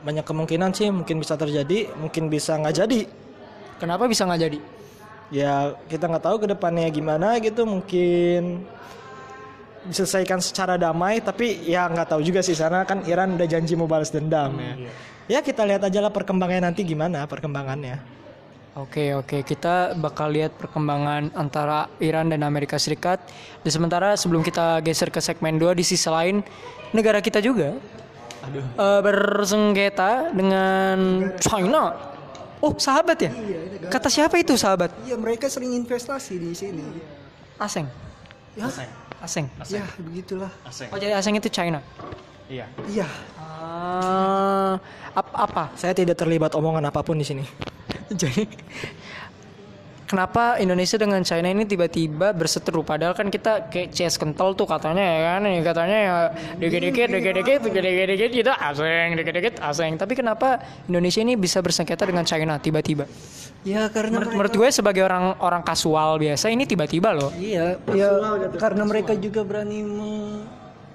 [0.00, 3.00] Banyak kemungkinan sih mungkin bisa terjadi, mungkin bisa nggak jadi.
[3.76, 4.58] Kenapa bisa nggak jadi?
[5.30, 8.66] Ya kita nggak tahu ke depannya gimana gitu mungkin
[9.80, 13.88] diselesaikan secara damai tapi ya nggak tahu juga sih sana kan Iran udah janji mau
[13.88, 14.74] balas dendam ya.
[15.30, 18.19] Ya kita lihat aja lah perkembangannya nanti gimana perkembangannya.
[18.78, 23.18] Oke oke kita bakal lihat perkembangan antara Iran dan Amerika Serikat.
[23.66, 26.38] Dan sementara sebelum kita geser ke segmen 2 di sisi lain
[26.94, 27.74] negara kita juga
[28.46, 28.62] Aduh.
[28.62, 30.96] eh, bersengketa dengan
[31.42, 31.98] China.
[32.62, 33.32] Oh sahabat ya?
[33.90, 34.94] Kata siapa itu sahabat?
[35.02, 36.84] Iya mereka sering investasi di sini.
[37.58, 37.90] Aseng.
[38.54, 38.70] Ya,
[39.18, 39.50] Aseng.
[39.66, 40.52] ya begitulah.
[40.62, 40.88] Aseng.
[40.94, 41.82] Oh jadi aseng itu China.
[42.46, 42.70] Iya.
[42.86, 43.06] Iya.
[43.38, 44.74] Ah,
[45.12, 45.64] ap- apa?
[45.74, 47.44] Saya tidak terlibat omongan apa pun di sini.
[48.20, 48.42] Jadi
[50.10, 52.82] kenapa Indonesia dengan China ini tiba-tiba berseteru?
[52.82, 56.14] Padahal kan kita kayak CS kental tuh katanya ya kan Nih, katanya ya
[56.58, 60.58] dikit-dikit dikit-dikit dikit-dikit gitu asing dikit-dikit asing tapi kenapa
[60.90, 63.06] Indonesia ini bisa bersengketa dengan China tiba-tiba?
[63.60, 67.28] Ya karena menurut, menurut gue sebagai orang orang kasual biasa ini tiba-tiba loh.
[67.36, 68.08] Iya, ya
[68.56, 70.48] karena mereka juga berani meng,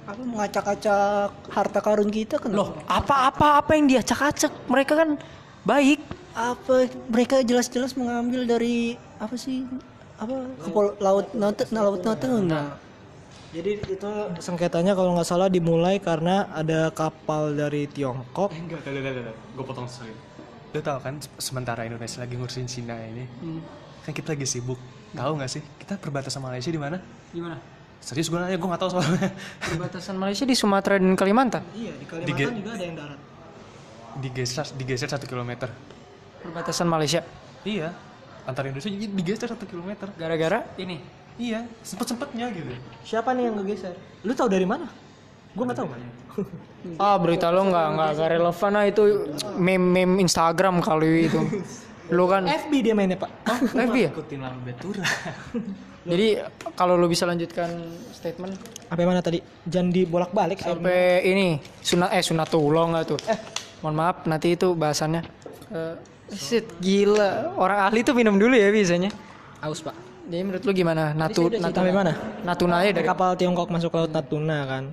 [0.10, 2.50] apa, mengacak-acak harta karun kita kan.
[2.50, 4.50] loh apa-apa apa yang diacak-acak?
[4.66, 5.10] Mereka kan
[5.62, 6.02] baik
[6.36, 9.64] Apa mereka jelas-jelas mengambil dari apa sih?
[10.20, 12.76] Apa kepul laut Natuna, laut Natuna.
[13.56, 14.12] Jadi itu
[14.44, 18.52] sengketanya kalau nggak salah dimulai karena ada kapal dari Tiongkok.
[18.52, 19.38] Enggak, enggak, enggak, enggak.
[19.56, 20.12] Gue potong sorry.
[20.76, 23.24] Lu tau kan sementara Indonesia lagi ngurusin Cina ini,
[24.04, 24.76] kan kita lagi sibuk.
[25.16, 25.64] Tahu nggak sih?
[25.80, 27.00] Kita perbatasan Malaysia di mana?
[27.32, 27.56] gimana
[28.04, 29.32] Serius gue nanya, gue nggak tahu soalnya.
[29.64, 33.20] perbatasan Malaysia di Sumatera dan Kalimantan Iya di Kalimantan Kalimantan juga ada yang darat.
[34.20, 35.72] digeser, digeser satu kilometer.
[36.46, 37.22] Perbatasan Malaysia
[37.62, 37.90] Iya,
[38.46, 40.06] antara Indonesia jadi digeser satu kilometer.
[40.14, 41.02] gara-gara ini
[41.36, 42.72] Iya, sempet sempetnya gitu.
[43.04, 43.92] Siapa nih yang ngegeser?
[44.24, 44.88] Lu tahu dari mana?
[45.52, 45.88] Gue nggak tahu.
[47.02, 49.04] Ah berita lo nggak nggak nggak relevan ah itu
[49.58, 51.42] meme meme Instagram kali itu.
[52.14, 53.32] Lo kan FB dia mainnya pak.
[53.74, 54.10] FB ya.
[54.14, 55.02] Ikutin lalu betura.
[56.14, 56.38] Jadi
[56.78, 57.66] kalau lo bisa lanjutkan
[58.14, 58.54] statement
[58.86, 59.42] Apa mana tadi?
[59.66, 60.62] Jangan dibolak-balik.
[60.62, 63.18] sampai ini sunat eh sunatullah nggak tuh?
[63.26, 63.40] Eh
[63.82, 65.26] mohon maaf nanti itu bahasannya.
[65.74, 65.94] Eh
[66.34, 69.12] shit gila orang ahli tuh minum dulu ya biasanya.
[69.62, 69.94] Aus pak.
[70.26, 71.14] Jadi menurut lu gimana?
[71.14, 72.14] Natu, Sampai Natuna mana?
[72.42, 74.84] Natuna aja dari kapal Tiongkok masuk laut Natuna kan.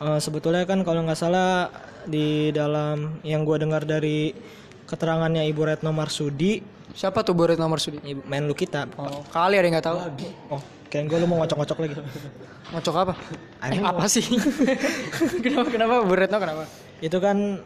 [0.00, 1.68] Eh, sebetulnya kan kalau nggak salah
[2.08, 4.32] di dalam yang gue dengar dari
[4.88, 6.64] keterangannya Ibu Retno Marsudi,
[6.96, 8.00] siapa tuh Boret nomor sudi?
[8.00, 8.88] Ibu Menlu kita.
[8.96, 9.98] Oh, kali ada yang nggak tahu.
[10.56, 11.94] Oh, kayak gue lu mau ngocok-ngocok lagi.
[12.72, 13.14] Ngocok apa?
[13.68, 14.24] Eh, apa sih?
[15.44, 16.64] kenapa kenapa Bu Retno kenapa?
[17.04, 17.60] Itu kan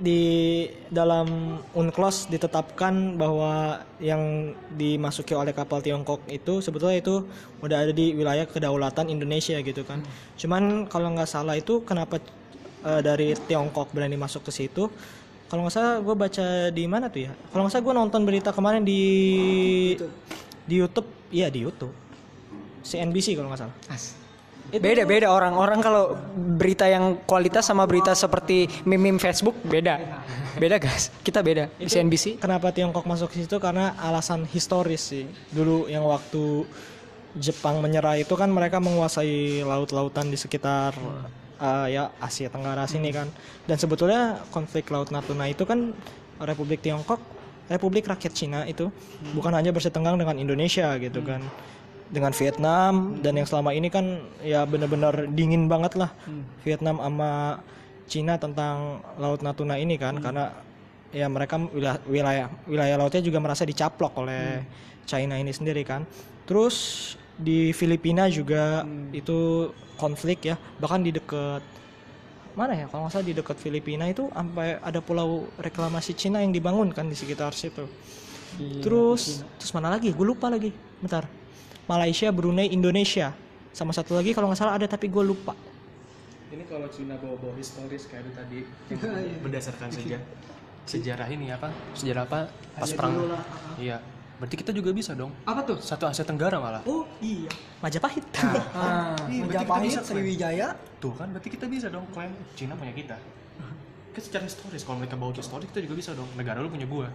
[0.00, 7.28] di dalam UNCLOS ditetapkan bahwa yang dimasuki oleh kapal Tiongkok itu sebetulnya itu
[7.60, 10.00] udah ada di wilayah kedaulatan Indonesia gitu kan.
[10.40, 12.16] Cuman kalau nggak salah itu kenapa
[12.82, 14.88] eh, dari Tiongkok berani masuk ke situ?
[15.52, 17.32] Kalau nggak salah gue baca di mana tuh ya?
[17.52, 19.02] Kalau nggak salah gue nonton berita kemarin di
[20.64, 21.92] di YouTube, iya di YouTube.
[22.80, 23.76] CNBC kalau nggak salah.
[24.70, 30.22] Beda beda orang-orang kalau berita yang kualitas sama berita seperti meme Facebook beda.
[30.54, 31.10] Beda guys.
[31.26, 31.66] Kita beda.
[31.74, 32.38] Di CNBC.
[32.38, 33.58] Kenapa Tiongkok masuk ke situ?
[33.58, 35.26] Karena alasan historis sih.
[35.50, 36.66] Dulu yang waktu
[37.38, 40.98] Jepang menyerah itu kan mereka menguasai laut-lautan di sekitar
[41.62, 43.30] uh, ya Asia Tenggara sini kan.
[43.66, 45.94] Dan sebetulnya konflik Laut Natuna itu kan
[46.42, 47.22] Republik Tiongkok,
[47.70, 48.90] Republik Rakyat Cina itu
[49.36, 51.44] bukan hanya bersetenggang dengan Indonesia gitu kan.
[52.10, 56.10] Dengan Vietnam dan yang selama ini kan ya benar-benar dingin banget lah
[56.66, 57.62] Vietnam sama
[58.10, 60.50] Cina tentang Laut Natuna ini kan karena
[61.14, 64.66] ya mereka wilayah wilayah wilayah lautnya juga merasa dicaplok oleh
[65.06, 66.02] China ini sendiri kan.
[66.50, 68.82] Terus di Filipina juga
[69.14, 71.62] itu konflik ya bahkan di dekat
[72.58, 76.50] mana ya kalau nggak salah di dekat Filipina itu sampai ada pulau reklamasi Cina yang
[76.50, 77.86] dibangun kan di sekitar situ.
[78.82, 80.10] Terus terus mana lagi?
[80.10, 80.74] Gue lupa lagi.
[80.98, 81.39] Bentar.
[81.90, 83.34] Malaysia, Brunei, Indonesia.
[83.74, 85.58] Sama satu lagi kalau nggak salah ada tapi gue lupa.
[86.54, 88.58] Ini kalau Cina bawa-bawa historis kayak itu tadi
[88.94, 90.26] yang berdasarkan sejarah
[90.86, 91.70] sejarah ini apa?
[91.98, 92.38] Sejarah apa?
[92.78, 93.14] Pas perang.
[93.78, 93.98] Iya.
[94.38, 95.34] Berarti kita juga bisa dong.
[95.44, 95.78] Apa tuh?
[95.82, 96.80] Satu Asia Tenggara malah.
[96.88, 97.50] Oh iya,
[97.84, 98.24] Majapahit.
[98.40, 100.00] Ah, Iya, Majapahit, bisa.
[100.00, 100.68] Sriwijaya.
[100.96, 103.18] Tuh kan berarti kita bisa dong klaim Cina punya kita.
[104.10, 106.26] Kan secara historis kalau mereka bawa historis kita juga bisa dong.
[106.34, 107.12] Negara lu punya gua.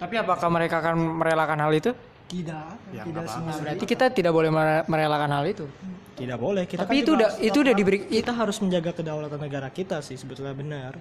[0.00, 1.92] Tapi apakah mereka akan merelakan hal itu?
[2.30, 3.34] Tidak, Ya, tidak apa-apa.
[3.50, 3.58] semua.
[3.60, 5.66] Berarti kita tidak boleh mere- merelakan hal itu.
[6.14, 6.62] Tidak boleh.
[6.64, 10.14] Kita Tapi kan itu udah itu udah diberi kita harus menjaga kedaulatan negara kita sih
[10.14, 10.94] sebetulnya benar.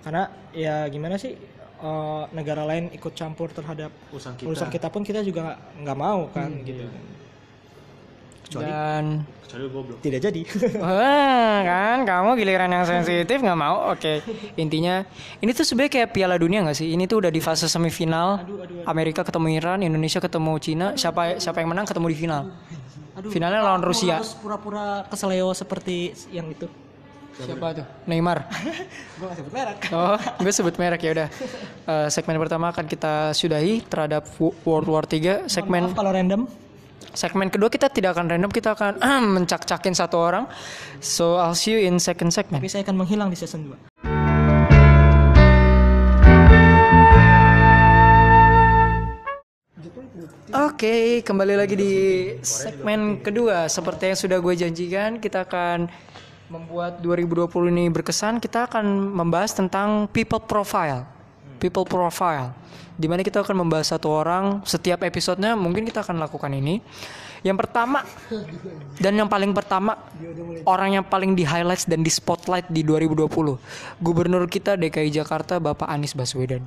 [0.00, 1.36] Karena ya gimana sih
[1.80, 4.46] eh, negara lain ikut campur terhadap Urusan kita.
[4.46, 5.42] urusan kita pun kita juga
[5.76, 6.84] nggak- mau kan gitu.
[8.50, 9.98] Dan Kecuali goblok.
[9.98, 10.42] Tidak jadi.
[10.86, 13.90] Wah, kan kamu giliran yang sensitif nggak mau.
[13.90, 14.22] Oke.
[14.54, 15.02] Intinya
[15.42, 16.94] ini tuh sebenarnya kayak Piala Dunia nggak sih?
[16.94, 18.46] Ini tuh udah di fase semifinal.
[18.86, 20.86] Amerika ketemu Iran, Indonesia ketemu Cina.
[20.94, 22.42] Siapa siapa yang menang ketemu di final.
[23.26, 24.22] Finalnya lawan Rusia.
[24.22, 26.70] Harus pura-pura keseleo seperti yang itu.
[27.34, 27.86] Siapa tuh?
[28.06, 28.46] Neymar.
[29.18, 29.78] Gue gak sebut merek.
[29.90, 31.28] Oh, gue sebut merek ya udah.
[31.88, 35.50] Eh, segmen pertama akan kita sudahi terhadap Wo- World War 3.
[35.50, 36.69] Segmen Maaf kalau random.
[37.14, 38.98] Segmen kedua kita tidak akan random, kita akan
[39.38, 40.44] mencak-cakin satu orang.
[41.02, 42.62] So I'll see you in second segment.
[42.62, 43.90] Tapi saya akan menghilang di season 2.
[50.50, 51.94] Oke, kembali lagi di
[52.42, 53.70] segmen kedua.
[53.70, 55.86] Seperti yang sudah gue janjikan, kita akan
[56.50, 58.42] membuat 2020 ini berkesan.
[58.42, 61.19] Kita akan membahas tentang people profile.
[61.60, 62.56] People profile.
[62.96, 66.80] Di mana kita akan membahas satu orang setiap episodenya mungkin kita akan lakukan ini.
[67.40, 68.04] Yang pertama
[69.00, 69.96] dan yang paling pertama
[70.68, 73.32] orang yang paling di highlights dan di spotlight di 2020
[73.96, 76.60] Gubernur kita DKI Jakarta Bapak Anies Baswedan.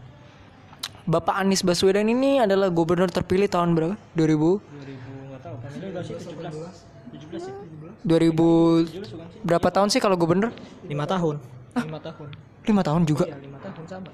[1.05, 3.93] Bapak Anies Baswedan ini adalah gubernur terpilih tahun berapa?
[4.17, 4.65] 2000
[8.01, 10.49] 2000 berapa tahun sih kalau gubernur?
[10.89, 11.37] lima tahun
[11.85, 12.27] lima tahun
[12.63, 13.27] Lima tahun juga.
[13.29, 14.09] ya lima tahun sama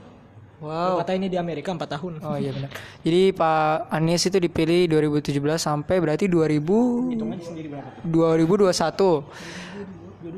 [0.59, 0.99] Wow.
[0.99, 2.67] kata ini di Amerika empat tahun Oh iya benar.
[2.99, 9.23] Jadi Pak Anies itu dipilih 2017 sampai berarti 2000 sendiri berapa 2021.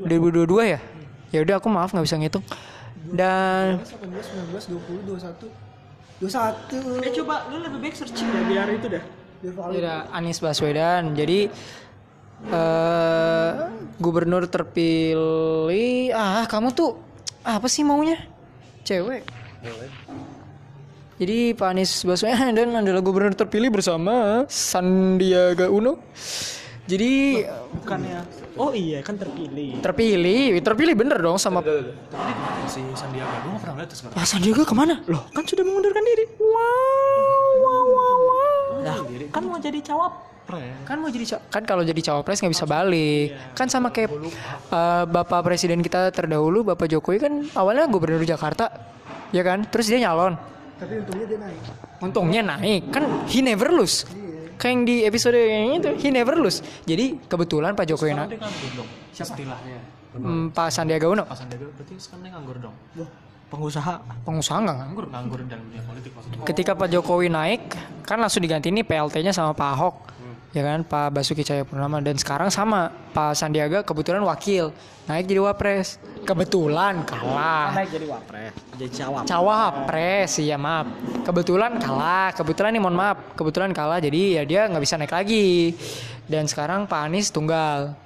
[0.06, 0.80] 2022 ya?
[1.34, 2.46] Ya udah aku maaf nggak bisa ngitung.
[3.02, 5.50] Dan 18, 19, 20, 21
[6.22, 9.02] 21 eh coba lu lebih baik searching ya biar itu dah
[9.42, 11.18] Biar Anies Baswedan.
[11.18, 11.50] Jadi
[12.46, 13.52] eh
[13.98, 16.14] gubernur terpilih.
[16.14, 17.02] Ah, kamu tuh
[17.42, 18.22] apa sih maunya?
[18.86, 19.41] Cewek.
[21.22, 26.02] Jadi Pak Anies Baswedan adalah gubernur terpilih bersama Sandiaga Uno.
[26.90, 27.46] Jadi
[27.78, 28.26] bukannya?
[28.58, 29.80] Oh iya kan terpilih.
[29.80, 31.62] terpilih, terpilih bener dong sama
[32.72, 34.26] si Sandiaga gak pernah lihat sekarang Pak?
[34.28, 34.96] Sandiaga ke mana?
[35.12, 36.26] Loh, kan sudah mengundurkan diri.
[36.40, 38.66] Wow, wow, wow, wow.
[38.82, 38.98] nah,
[39.30, 40.84] kan mau jadi cawapres.
[40.84, 43.28] kan mau jadi kan kalau jadi cawapres nggak bisa balik.
[43.56, 44.10] Kan sama kayak
[44.72, 48.72] uh, bapak presiden kita terdahulu bapak Jokowi kan awalnya gubernur Jakarta
[49.32, 49.66] ya kan?
[49.68, 50.36] Terus dia nyalon.
[50.78, 51.60] Tapi untungnya dia naik.
[52.02, 52.82] Untungnya naik.
[52.92, 54.08] Kan he never lose.
[54.62, 56.62] Kayak yang di episode yang itu he never lose.
[56.86, 58.38] Jadi kebetulan Pak Jokowi naik
[58.78, 59.78] dong istilahnya.
[60.12, 61.24] Hmm, Pak Sandiaga Uno.
[61.24, 62.76] Pas Sandiaga berarti sekarang dia nganggur dong?
[63.48, 63.96] Pengusaha.
[64.24, 65.06] Pengusaha nggak nganggur?
[65.12, 66.44] Nganggur dalam dunia politik maksudnya.
[66.48, 67.62] Ketika Pak Jokowi naik
[68.04, 69.96] kan langsung diganti nih PLT-nya sama Pak Ahok
[70.52, 72.04] ya kan Pak Basuki Cahayapurnama.
[72.04, 74.76] Dan sekarang sama Pak Sandiaga kebetulan wakil.
[75.08, 75.98] Naik jadi wapres.
[76.24, 77.74] Kebetulan kalah.
[77.76, 78.54] Naik jadi wapres.
[78.78, 79.30] Jadi cawapres.
[79.32, 80.88] Cawapres iya maaf.
[81.26, 82.30] Kebetulan kalah.
[82.36, 83.18] Kebetulan nih mohon maaf.
[83.34, 85.74] Kebetulan kalah jadi ya dia nggak bisa naik lagi.
[86.30, 87.98] Dan sekarang Pak Anies tunggal.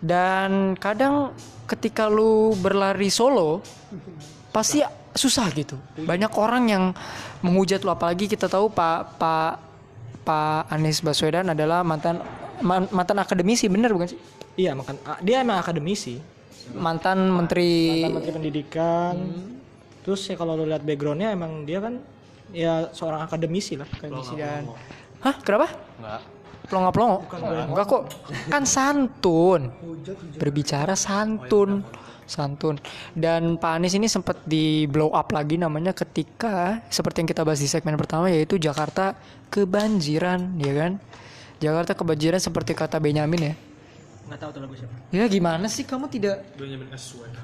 [0.00, 1.36] Dan kadang
[1.68, 3.60] ketika lu berlari solo
[4.50, 4.80] pasti
[5.12, 5.76] susah gitu.
[6.00, 6.84] Banyak orang yang
[7.44, 7.92] menghujat lu.
[7.92, 9.69] Apalagi kita tahu Pak Pak
[10.30, 12.22] Pak Anies Baswedan adalah mantan
[12.62, 14.18] man- mantan akademisi bener bukan sih?
[14.54, 16.22] Iya makan ah, dia emang akademisi.
[16.70, 19.14] Mantan menteri mantan menteri pendidikan.
[20.06, 21.98] Terus ya kalau lu lihat backgroundnya emang dia kan
[22.54, 24.70] ya seorang akademisi lah akademisi dan
[25.18, 25.34] hah?
[25.42, 25.66] Kenapa?
[25.98, 26.22] Enggak
[26.70, 27.16] Plongo plongo.
[27.66, 28.02] Enggak kok.
[28.46, 29.74] Kan santun.
[30.38, 31.82] Berbicara santun.
[32.30, 32.78] Santun.
[33.10, 37.58] Dan Pak Anies ini sempat di blow up lagi namanya ketika seperti yang kita bahas
[37.58, 39.18] di segmen pertama yaitu Jakarta
[39.50, 40.92] kebanjiran, ya kan?
[41.58, 43.54] Jakarta kebanjiran seperti kata Benyamin ya.
[44.30, 47.34] nggak tahu tuh lagu siapa Ya gimana sih kamu tidak Benjamin Aswad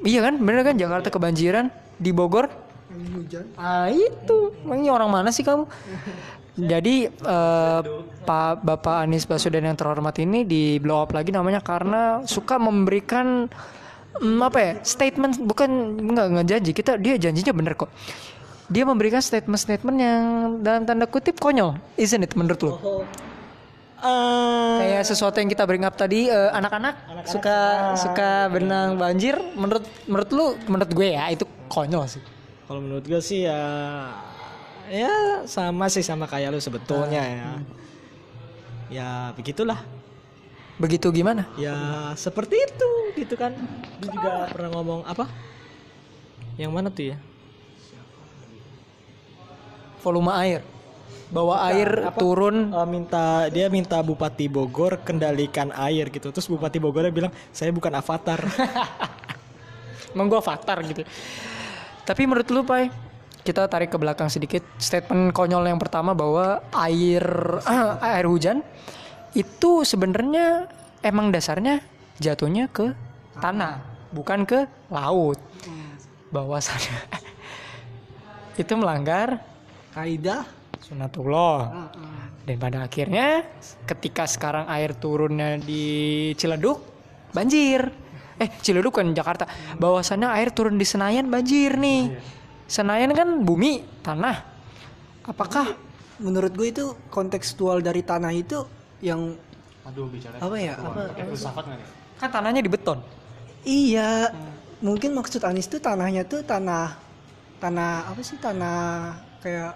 [0.00, 0.40] Iya kan?
[0.40, 1.68] Bener kan Jakarta kebanjiran
[2.00, 2.48] di Bogor?
[2.90, 5.68] Hujan Ah itu, ini orang mana sih kamu?
[6.70, 7.80] Jadi eh,
[8.26, 13.46] Pak Bapak Anies Baswedan yang terhormat ini di blow up lagi namanya karena suka memberikan
[14.18, 14.72] mm, apa ya?
[14.82, 15.70] Statement bukan
[16.10, 16.70] nggak nggak janji.
[16.74, 17.90] Kita dia janjinya bener kok.
[18.70, 20.22] Dia memberikan statement-statement yang
[20.62, 22.72] dalam tanda kutip konyol, isn't it menurut lo?
[24.00, 27.56] Eh, Kayak sesuatu yang kita bring up tadi eh, anak-anak suka
[28.00, 29.36] suka benang banjir.
[29.52, 32.22] Menurut menurut lu menurut gue ya itu konyol sih.
[32.64, 33.58] kalau menurut gue sih ya
[34.86, 37.48] ya sama sih sama kayak lu sebetulnya ya.
[38.88, 39.82] Ya begitulah
[40.80, 41.44] Begitu gimana?
[41.60, 41.76] ya
[42.16, 42.90] seperti itu
[43.20, 43.52] gitu kan
[44.00, 45.28] dia juga pernah ngomong apa
[46.56, 47.16] yang mana tuh ya
[50.00, 50.60] Volume air.
[51.28, 57.12] Bawa air turun Eh, minta dia minta Bupati Bogor kendalikan air gitu terus Bupati Bogornya
[57.12, 58.40] bilang saya bukan avatar
[60.16, 61.06] Emang gue avatar gitu.
[62.02, 62.90] Tapi menurut lu Pai,
[63.46, 64.58] kita tarik ke belakang sedikit.
[64.74, 67.22] Statement konyol yang pertama bahwa air
[68.02, 68.66] air hujan
[69.34, 70.66] itu sebenarnya
[71.00, 71.80] emang dasarnya
[72.18, 72.92] jatuhnya ke
[73.38, 75.38] tanah, bukan ke laut.
[76.30, 76.98] Bahwasannya
[78.62, 79.42] itu melanggar
[79.94, 80.46] kaidah
[80.82, 81.90] sunatullah.
[82.46, 83.46] Dan pada akhirnya
[83.86, 85.84] ketika sekarang air turunnya di
[86.34, 86.82] Ciledug
[87.30, 87.86] banjir.
[88.40, 89.46] Eh Ciledug kan Jakarta.
[89.78, 92.16] Bahwasannya air turun di Senayan banjir nih.
[92.70, 94.46] Senayan kan bumi, tanah.
[95.26, 95.74] Apakah
[96.22, 99.34] menurut gue itu kontekstual dari tanah itu yang
[99.80, 101.00] aduh bicara apa ya apa?
[101.16, 101.88] Filsafat nggak nih?
[102.16, 102.98] Kan tanahnya di beton?
[103.60, 104.32] iya
[104.80, 106.96] mungkin maksud Anis tuh tanahnya tuh tanah
[107.56, 109.72] tanah apa sih tanah kayak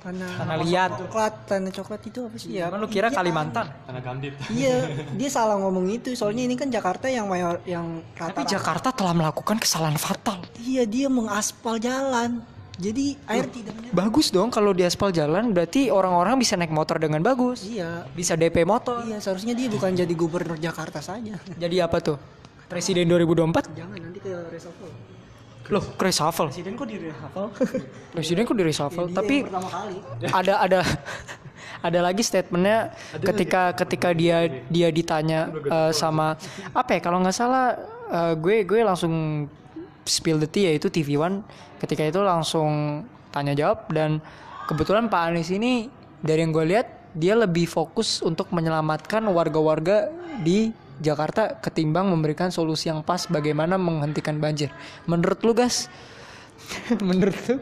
[0.00, 0.90] tanah Tanah liat.
[0.96, 2.48] coklat tanah coklat itu apa sih?
[2.50, 3.68] Ya Emang lu kira Kalimantan?
[3.84, 6.16] tanah gambit iya dia salah ngomong itu.
[6.16, 10.40] Soalnya ini kan Jakarta yang mayor yang Tapi rata Jakarta telah melakukan kesalahan fatal.
[10.58, 12.40] iya dia mengaspal jalan
[12.80, 13.92] Jadi air tidak menyerap.
[13.92, 17.68] Bagus dong kalau di aspal jalan berarti orang-orang bisa naik motor dengan bagus.
[17.68, 18.08] Iya.
[18.16, 19.04] Bisa DP motor.
[19.04, 21.36] Iya, seharusnya dia bukan jadi gubernur Jakarta saja.
[21.60, 22.16] Jadi apa tuh?
[22.72, 23.76] Presiden 2024?
[23.76, 24.90] Jangan nanti ke reshuffle.
[25.70, 26.48] Loh, reshuffle.
[26.48, 27.48] Presiden kok di reshuffle?
[28.16, 29.06] Presiden kok di reshuffle?
[29.12, 29.96] Tapi pertama kali.
[30.32, 30.80] ada ada
[31.86, 36.36] ada lagi statementnya ketika ketika dia dia ditanya eh, sama
[36.74, 37.76] apa ya kalau nggak salah
[38.10, 39.46] eh, gue gue langsung
[40.04, 41.42] spill the tea yaitu TV One.
[41.80, 44.20] Ketika itu langsung tanya jawab dan
[44.68, 45.88] kebetulan Pak Anies ini
[46.20, 50.10] dari yang gue lihat dia lebih fokus untuk menyelamatkan warga-warga
[50.42, 50.70] di
[51.00, 54.68] Jakarta ketimbang memberikan solusi yang pas bagaimana menghentikan banjir.
[55.08, 55.88] Menurut lu guys,
[57.08, 57.56] menurut lu?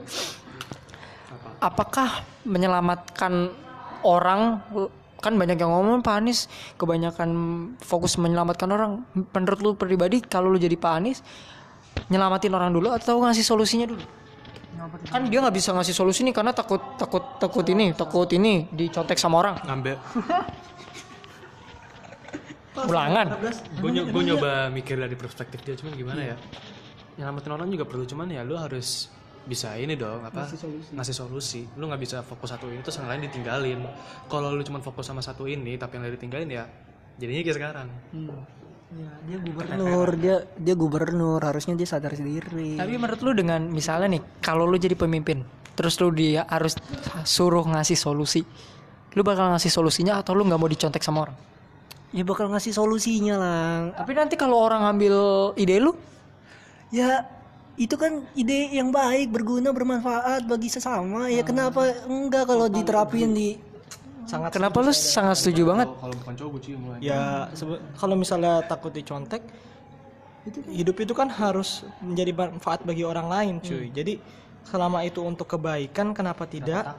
[1.62, 3.54] Apakah menyelamatkan
[4.02, 4.62] orang?
[5.18, 6.46] Kan banyak yang ngomong Pak Anies
[6.78, 7.30] kebanyakan
[7.82, 9.06] fokus menyelamatkan orang.
[9.14, 11.22] Menurut lu pribadi kalau lu jadi Pak Anies
[12.06, 14.04] nyelamatin orang dulu atau ngasih solusinya dulu?
[15.10, 19.18] Kan dia nggak bisa ngasih solusi nih karena takut takut takut ini takut ini dicontek
[19.18, 19.58] sama orang.
[19.66, 19.96] Ngambil.
[22.78, 23.26] Ulangan.
[23.82, 26.36] Gue nyoba, gua nyoba mikir dari perspektif dia cuman gimana ya?
[27.18, 29.10] Nyelamatin orang juga perlu cuman ya lu harus
[29.42, 30.46] bisa ini dong apa?
[30.94, 33.82] Ngasih solusi, lu nggak bisa fokus satu ini terus yang lain ditinggalin.
[34.30, 36.64] Kalau lu cuma fokus sama satu ini tapi yang lain ditinggalin ya
[37.18, 37.88] jadinya kayak sekarang
[38.88, 42.80] Ya, dia gubernur, dia dia gubernur, harusnya dia sadar sendiri.
[42.80, 45.44] tapi menurut lu dengan misalnya nih kalau lu jadi pemimpin
[45.76, 46.72] terus lu dia harus
[47.28, 48.48] suruh ngasih solusi
[49.12, 51.36] lu bakal ngasih solusinya atau lu nggak mau dicontek sama orang
[52.16, 53.92] Ya bakal ngasih solusinya lah.
[53.92, 55.16] tapi nanti kalau orang ngambil
[55.60, 55.92] ide lu
[56.88, 57.28] Ya
[57.76, 61.28] itu kan ide yang baik, berguna, bermanfaat bagi sesama.
[61.28, 63.60] Ya kenapa enggak kalau diterapin di
[64.28, 65.88] Sangat kenapa lu sangat setuju banget?
[65.88, 69.40] kalau bukan cowok gue cium mulai ya sebe- kalau misalnya takut dicontek
[70.68, 73.88] hidup itu kan harus menjadi manfaat bagi orang lain cuy.
[73.88, 74.20] Jadi
[74.64, 76.92] selama itu untuk kebaikan kenapa tidak?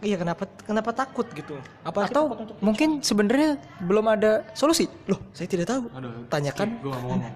[0.00, 1.56] iya kenapa kenapa takut gitu?
[1.80, 4.84] Apa atau mungkin sebenarnya belum ada solusi?
[5.08, 5.88] Loh saya tidak tahu.
[5.88, 6.68] Aduh tanyakan.
[6.84, 7.32] Mau ngomong.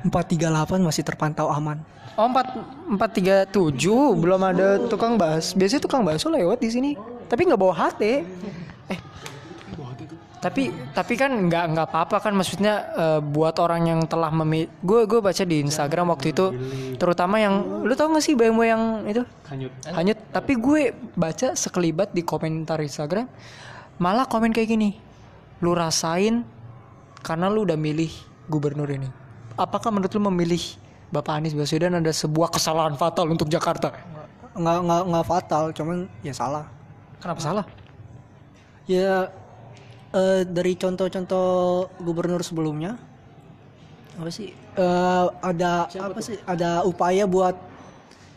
[0.14, 1.82] 438 masih terpantau aman.
[2.14, 2.46] oh empat
[2.86, 6.90] empat tiga tujuh belum ada tukang bas biasanya tukang bakso lewat di sini.
[7.26, 8.22] Tapi nggak bawa HT eh
[10.40, 15.04] tapi tapi kan nggak nggak apa-apa kan maksudnya eh, buat orang yang telah memi gue
[15.04, 16.46] gue baca di Instagram waktu itu
[16.96, 19.22] terutama yang lu tau gak sih BMW yang itu?
[19.52, 19.72] Hanyut.
[19.92, 20.18] Hanyut.
[20.32, 23.28] Tapi gue baca sekelibat di komentar Instagram
[24.00, 24.96] malah komen kayak gini
[25.60, 26.40] lu rasain
[27.20, 28.08] karena lu udah milih
[28.48, 29.06] gubernur ini.
[29.60, 30.60] Apakah menurut lu memilih
[31.12, 33.92] Bapak Anies Baswedan ada sebuah kesalahan fatal untuk Jakarta?
[34.56, 36.64] Nggak nggak nggak fatal, cuman ya salah.
[37.20, 37.64] kenapa salah?
[38.88, 39.28] Ya
[40.14, 42.98] eh, dari contoh-contoh gubernur sebelumnya
[44.20, 44.52] apa sih?
[44.52, 46.36] Eh, ada apa sih?
[46.44, 47.56] Ada upaya buat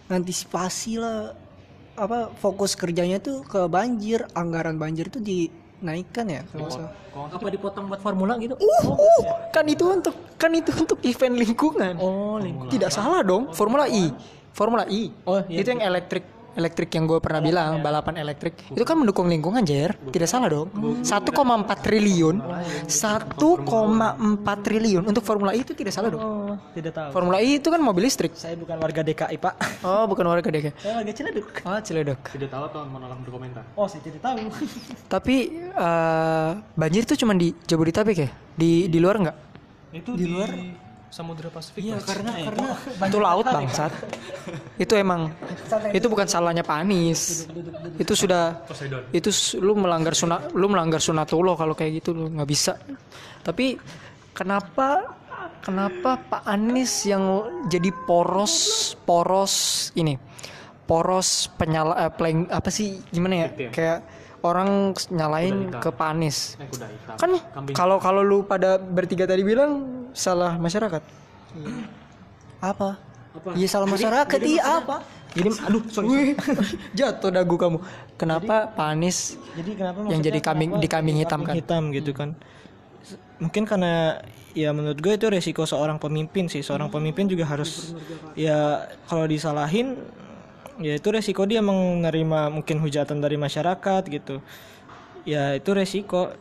[0.08, 1.36] antisipasi lah
[2.00, 4.24] apa fokus kerjanya tuh ke banjir.
[4.32, 6.92] Anggaran banjir tuh dinaikkan ya kalau salah.
[7.14, 8.56] apa dipotong buat formula gitu?
[8.58, 9.22] Uh, uh,
[9.52, 11.94] kan itu untuk kan itu untuk event lingkungan.
[12.00, 12.40] Oh
[12.72, 14.10] tidak salah dong Formula E
[14.54, 18.98] Formula E Oh, itu yang elektrik elektrik yang gue pernah bilang balapan elektrik itu kan
[18.98, 19.94] mendukung lingkungan Jer.
[20.10, 20.70] Tidak salah dong.
[21.04, 21.06] 1,4
[21.86, 22.36] triliun.
[22.88, 25.04] 1,4 triliun.
[25.04, 26.24] Untuk Formula E itu tidak salah dong.
[26.24, 27.10] Oh tidak tahu.
[27.14, 28.34] Formula E itu kan mobil listrik.
[28.34, 29.54] Saya bukan warga DKI pak.
[29.84, 31.48] Oh bukan warga DKI saya warga Ciledug.
[31.66, 32.20] Oh Ciledug.
[32.32, 34.38] Tidak tahu atau menolak berkomentar oh saya tidak tahu.
[35.14, 38.30] Tapi eh, banjir itu cuma di Jabodetabek ya?
[38.54, 39.38] Di di luar nggak?
[39.94, 40.50] Itu di, luar
[41.14, 42.74] samudra pasifik iya karena karena
[43.06, 43.94] itu laut bangsat
[44.84, 45.30] itu emang
[45.94, 47.46] itu bukan salahnya Pak Anies
[48.02, 49.06] itu sudah Poseidon.
[49.14, 49.30] itu
[49.62, 52.74] lu melanggar sunat lu melanggar sunatullah kalau kayak gitu lu nggak bisa.
[53.46, 53.78] Tapi
[54.34, 55.14] kenapa
[55.62, 60.18] kenapa Pak Anies yang jadi poros poros ini
[60.90, 63.48] poros penyala eh, playing apa sih gimana ya?
[63.70, 64.00] Kayak
[64.44, 66.58] orang nyalain ke Pak Anies.
[66.58, 67.32] Eh kuda hitam kan
[67.78, 71.02] kalau kalau lu pada bertiga tadi bilang salah masyarakat?
[72.62, 72.90] Apa?
[73.58, 75.02] Iya salah masyarakat iya apa?
[75.34, 76.38] jadi aduh sorry,
[76.98, 77.82] jatuh dagu kamu.
[78.22, 81.54] Kenapa Pak Anies jadi kenapa yang jadi kambing kenapa di kambing hitam kan?
[81.58, 82.30] hitam gitu kan?
[83.02, 84.22] S- mungkin karena
[84.54, 86.62] ya menurut gue itu resiko seorang pemimpin sih.
[86.62, 87.98] Seorang pemimpin juga harus
[88.38, 89.98] ya kalau disalahin
[90.78, 94.38] ya itu resiko dia menerima mungkin hujatan dari masyarakat gitu
[95.24, 96.32] ya itu resiko.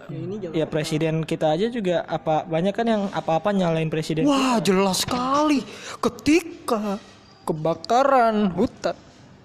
[0.52, 4.26] Ya presiden kita aja juga apa banyak kan yang apa-apa nyalain presiden.
[4.26, 5.62] Wah jelas sekali.
[5.98, 6.98] Ketika
[7.42, 8.94] kebakaran hutan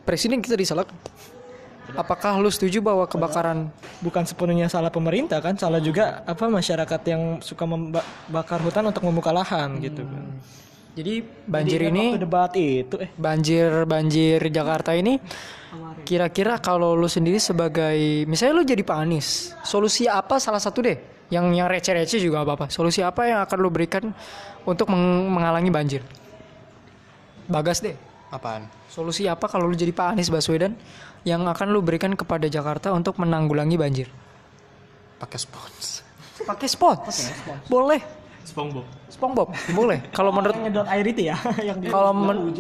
[0.06, 0.94] presiden kita disalahkan
[1.98, 3.74] apakah lu setuju bahwa kebakaran?
[4.04, 9.34] Bukan sepenuhnya salah pemerintah kan salah juga apa masyarakat yang suka membakar hutan untuk membuka
[9.34, 10.26] lahan gitu kan
[10.98, 15.22] Jadi banjir ini Waktu debat itu eh banjir banjir Jakarta ini
[16.02, 20.98] kira-kira kalau lu sendiri sebagai misalnya lu jadi Pak Anies, solusi apa salah satu deh
[21.30, 22.72] yang yang receh-receh juga apa-apa.
[22.74, 24.10] Solusi apa yang akan lu berikan
[24.66, 26.02] untuk meng- menghalangi banjir?
[27.46, 27.94] Bagas deh.
[28.34, 28.66] Apaan?
[28.90, 30.74] Solusi apa kalau lu jadi Pak Anies Baswedan
[31.28, 34.08] yang akan lu berikan kepada Jakarta untuk menanggulangi banjir?
[35.20, 36.02] Pakai spons.
[36.48, 36.98] Pakai spot.
[37.68, 38.02] Boleh.
[38.48, 38.88] SpongeBob.
[39.18, 39.48] SpongeBob.
[39.74, 40.00] Boleh.
[40.14, 41.36] Kalau menurut nyedot air itu ya
[41.68, 42.54] yang di kalau men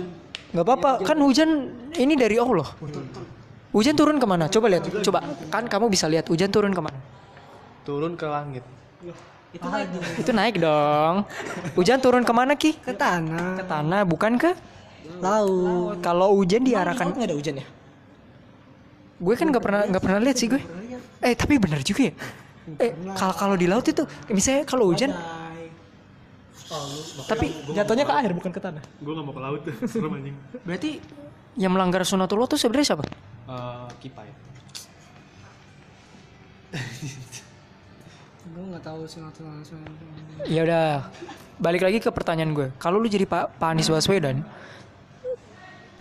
[0.47, 2.65] nggak apa-apa kan hujan ini dari Allah.
[3.71, 4.49] Hujan turun ke mana?
[4.49, 4.89] Coba lihat.
[5.05, 5.21] Coba
[5.53, 6.97] kan kamu bisa lihat hujan turun ke mana?
[7.85, 8.63] Turun ke langit.
[10.17, 11.23] Itu naik dong.
[11.77, 12.75] Hujan turun ke mana ki?
[12.81, 14.51] Ke tanah, Ke tanah bukan ke?
[15.17, 15.97] laut.
[16.03, 17.05] Kalau hujan Kan diarahkan.
[17.15, 17.67] nggak ada hujan ya
[19.17, 20.61] Gue kan nggak pernah nggak pernah lihat sih gue.
[21.25, 22.13] Eh tapi benar juga ya.
[22.77, 25.09] Eh kalau kalau di laut itu misalnya kalau hujan
[27.27, 29.61] tapi jatuhnya ke air bukan ke tanah Gue gak mau ke laut.
[29.91, 30.35] Serem anjing.
[30.67, 30.99] berarti
[31.57, 33.03] yang melanggar sunatullah tuh sebenarnya siapa?
[33.47, 34.35] Eh, kipa ya.
[38.47, 39.81] Gue nggak tahu sih langsung.
[40.45, 41.07] Ya udah,
[41.57, 42.67] balik lagi ke pertanyaan gue.
[42.77, 44.45] Kalau lu jadi Pak, Pak Anies Baswedan,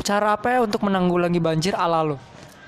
[0.03, 2.17] cara apa ya untuk menanggulangi banjir ala lu?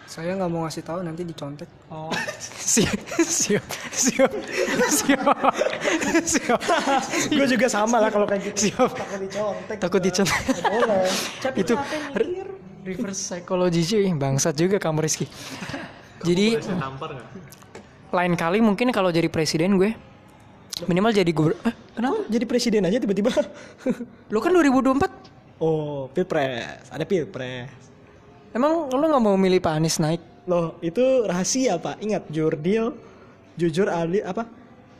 [0.08, 1.68] Saya nggak mau ngasih tahu nanti dicontek.
[1.92, 2.08] Oh,
[2.72, 3.60] siap, siap,
[3.92, 4.32] siap,
[4.88, 5.20] siap,
[6.24, 6.60] siap,
[7.28, 8.72] gue juga sama lah kalau kayak gitu.
[8.72, 8.88] Siap.
[9.76, 10.40] Takut dicontek.
[10.64, 11.04] boleh.
[11.60, 11.76] Itu
[12.16, 12.48] re-
[12.88, 15.28] reverse psychology cuy, bangsat juga kamu Rizky.
[16.24, 16.56] Jadi
[18.08, 19.92] lain kali mungkin kalau jadi presiden gue
[20.88, 21.60] minimal jadi gubernur.
[21.68, 22.24] Eh, kenapa?
[22.32, 23.28] jadi presiden aja tiba-tiba.
[24.32, 26.88] Lu kan 2024 oh pilpres.
[26.88, 27.68] Ada pilpres
[28.56, 30.20] Emang lu nggak mau milih Pak Anies naik?
[30.48, 32.96] loh itu rahasia pak ingat jurdil
[33.60, 34.48] jujur adil apa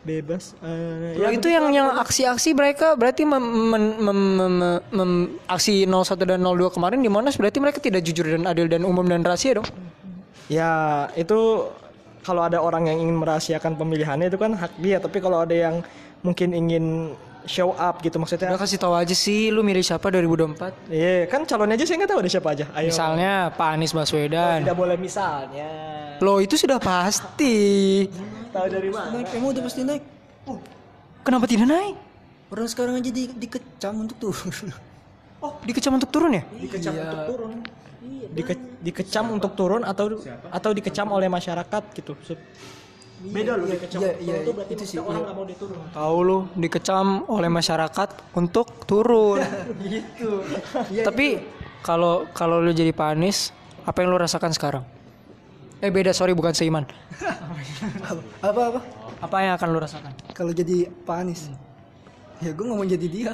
[0.05, 5.89] bebas eh, Loh, itu yang yang aksi-aksi mereka berarti mem, mem- mem- mem- mem- aksi
[5.89, 9.25] 01 dan 02 kemarin di Monas berarti mereka tidak jujur dan adil dan umum dan
[9.25, 9.69] rahasia dong.
[10.49, 11.69] Ya itu
[12.25, 14.97] kalau ada orang yang ingin merahasiakan pemilihannya itu kan hak dia.
[14.97, 15.85] Tapi kalau ada yang
[16.25, 17.13] mungkin ingin
[17.49, 18.53] show up gitu maksudnya.
[18.53, 20.93] Udah kasih tahu aja sih lu milih siapa 2024.
[20.93, 22.65] Iya kan calonnya aja saya nggak tahu ada siapa aja.
[22.77, 22.93] Ayo.
[22.93, 24.61] Misalnya Pak Anies Baswedan.
[24.63, 25.71] Tidak boleh misalnya.
[26.21, 28.05] Loh itu sudah pasti.
[28.53, 29.17] Tahu dari mana?
[29.17, 30.05] Naik, emang udah pasti naik.
[31.25, 31.97] Kenapa tidak naik?
[32.49, 34.53] Orang sekarang aja di, dikecam untuk turun.
[35.39, 36.43] Oh, dikecam untuk turun ya?
[36.51, 37.63] Dikecam untuk turun.
[38.35, 40.19] Dike- dikecam untuk turun atau
[40.51, 42.19] atau dikecam oleh masyarakat gitu.
[43.19, 43.35] Sup.
[43.35, 43.99] Beda loh dikecam.
[43.99, 45.27] iya, untuk iya, turun tuh berarti itu sih, orang iya.
[45.27, 45.79] nggak mau dia turun.
[45.91, 48.09] Tahu lu dikecam oleh masyarakat
[48.39, 49.39] untuk turun.
[49.91, 50.31] gitu.
[51.03, 51.27] Tapi
[51.83, 53.51] kalau kalau lu jadi Pak Anies,
[53.83, 54.87] apa yang lu rasakan sekarang?
[55.83, 56.87] Eh beda sorry bukan seiman.
[58.43, 58.81] Apa apa?
[59.23, 60.11] Apa yang akan lu rasakan?
[60.35, 61.51] Kalau jadi Pak Anies.
[62.39, 63.33] Ya gue nggak mau jadi dia.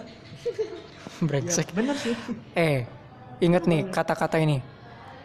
[1.29, 1.73] Brengsek.
[1.77, 2.17] bener sih.
[2.57, 2.89] Eh,
[3.41, 4.61] inget nih kata-kata ini.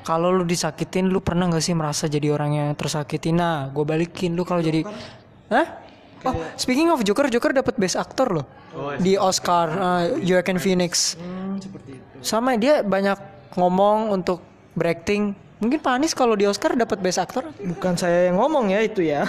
[0.03, 3.29] Kalau lu disakitin, lu pernah gak sih merasa jadi orang yang tersakiti?
[3.35, 4.81] Nah, gue balikin lu kalau jadi,
[5.51, 5.67] hah?
[6.27, 8.45] Oh, speaking of Joker, Joker dapat Best Actor loh
[8.99, 11.15] di Oscar, uh, Joaquin Phoenix.
[12.19, 13.15] Sama dia banyak
[13.55, 14.43] ngomong untuk
[14.75, 15.31] berakting.
[15.63, 18.99] Mungkin Pak Anies kalau di Oscar dapat Best Actor, Bukan saya yang ngomong ya itu
[19.03, 19.23] ya.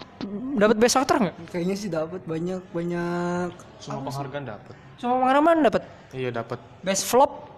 [0.64, 1.36] dapat Best Actor nggak?
[1.52, 3.48] Kayaknya sih dapat banyak banyak.
[3.80, 4.74] Semua penghargaan dapet.
[4.96, 6.58] Sama pengalaman dapat Iya dapet.
[6.82, 7.52] Best Flop,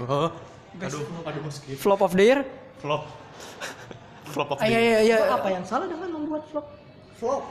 [0.00, 0.32] Oh.
[0.80, 1.42] Aduh, aduh.
[1.76, 2.40] Flop of the Year.
[2.80, 3.04] Flop.
[4.32, 5.16] Flop of Ah, the iya iya iya.
[5.28, 6.66] Apa yang salah dengan membuat vlog?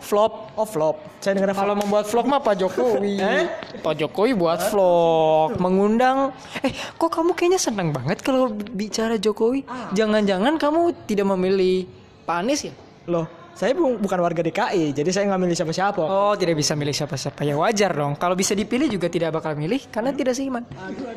[0.03, 0.51] Flop.
[0.59, 0.99] Oh vlog.
[1.23, 3.15] Saya dengar Kalau membuat vlog mah Pak Jokowi.
[3.85, 6.35] Pak Jokovi buat vlog, mengundang.
[6.59, 9.63] Eh, kok kamu kayaknya senang banget kalau bicara Jokovi?
[9.95, 11.87] Jangan-jangan kamu tidak memilih
[12.27, 12.73] Pak Anies ya?
[13.07, 16.01] Loh, saya bu- bukan warga DKI, jadi saya nggak milih siapa-siapa.
[16.01, 17.41] Oh, tidak bisa milih siapa-siapa.
[17.41, 18.15] Ya wajar dong.
[18.15, 20.65] Kalau bisa dipilih juga tidak bakal milih karena tidak seiman.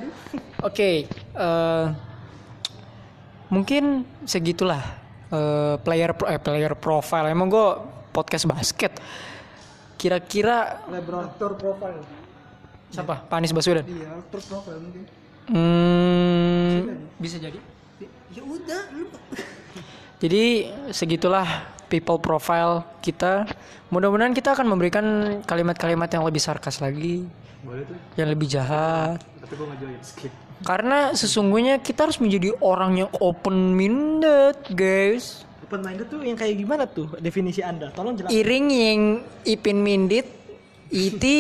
[0.69, 1.87] Oke, eh,
[3.49, 3.85] mungkin
[4.25, 4.83] segitulah
[5.31, 7.29] eh, player pro- eh, player profile.
[7.29, 7.67] Emang gue
[8.11, 8.93] podcast basket.
[9.97, 10.85] Kira-kira
[11.25, 12.05] Aktor profile.
[12.93, 13.25] siapa?
[13.25, 13.89] Pak Anies Baswedan.
[13.89, 15.03] Iya, aktor profile mungkin.
[15.45, 17.57] Hmm, bisa jadi.
[18.31, 18.83] Ya udah,
[20.19, 20.45] Jadi
[20.89, 23.47] segitulah people profile kita.
[23.95, 25.05] Mudah-mudahan kita akan memberikan
[25.47, 27.23] kalimat-kalimat yang lebih sarkas lagi,
[27.63, 27.95] Boleh tuh.
[28.19, 29.23] yang lebih jahat.
[29.39, 29.99] Tapi gue join.
[30.03, 30.33] Skip.
[30.67, 35.47] Karena sesungguhnya kita harus menjadi orang yang open minded, guys.
[35.63, 37.95] Open minded tuh yang kayak gimana tuh definisi Anda?
[37.95, 38.35] Tolong jelaskan.
[38.35, 39.01] Iring yang
[39.47, 40.27] ipin mindit,
[40.91, 41.39] iti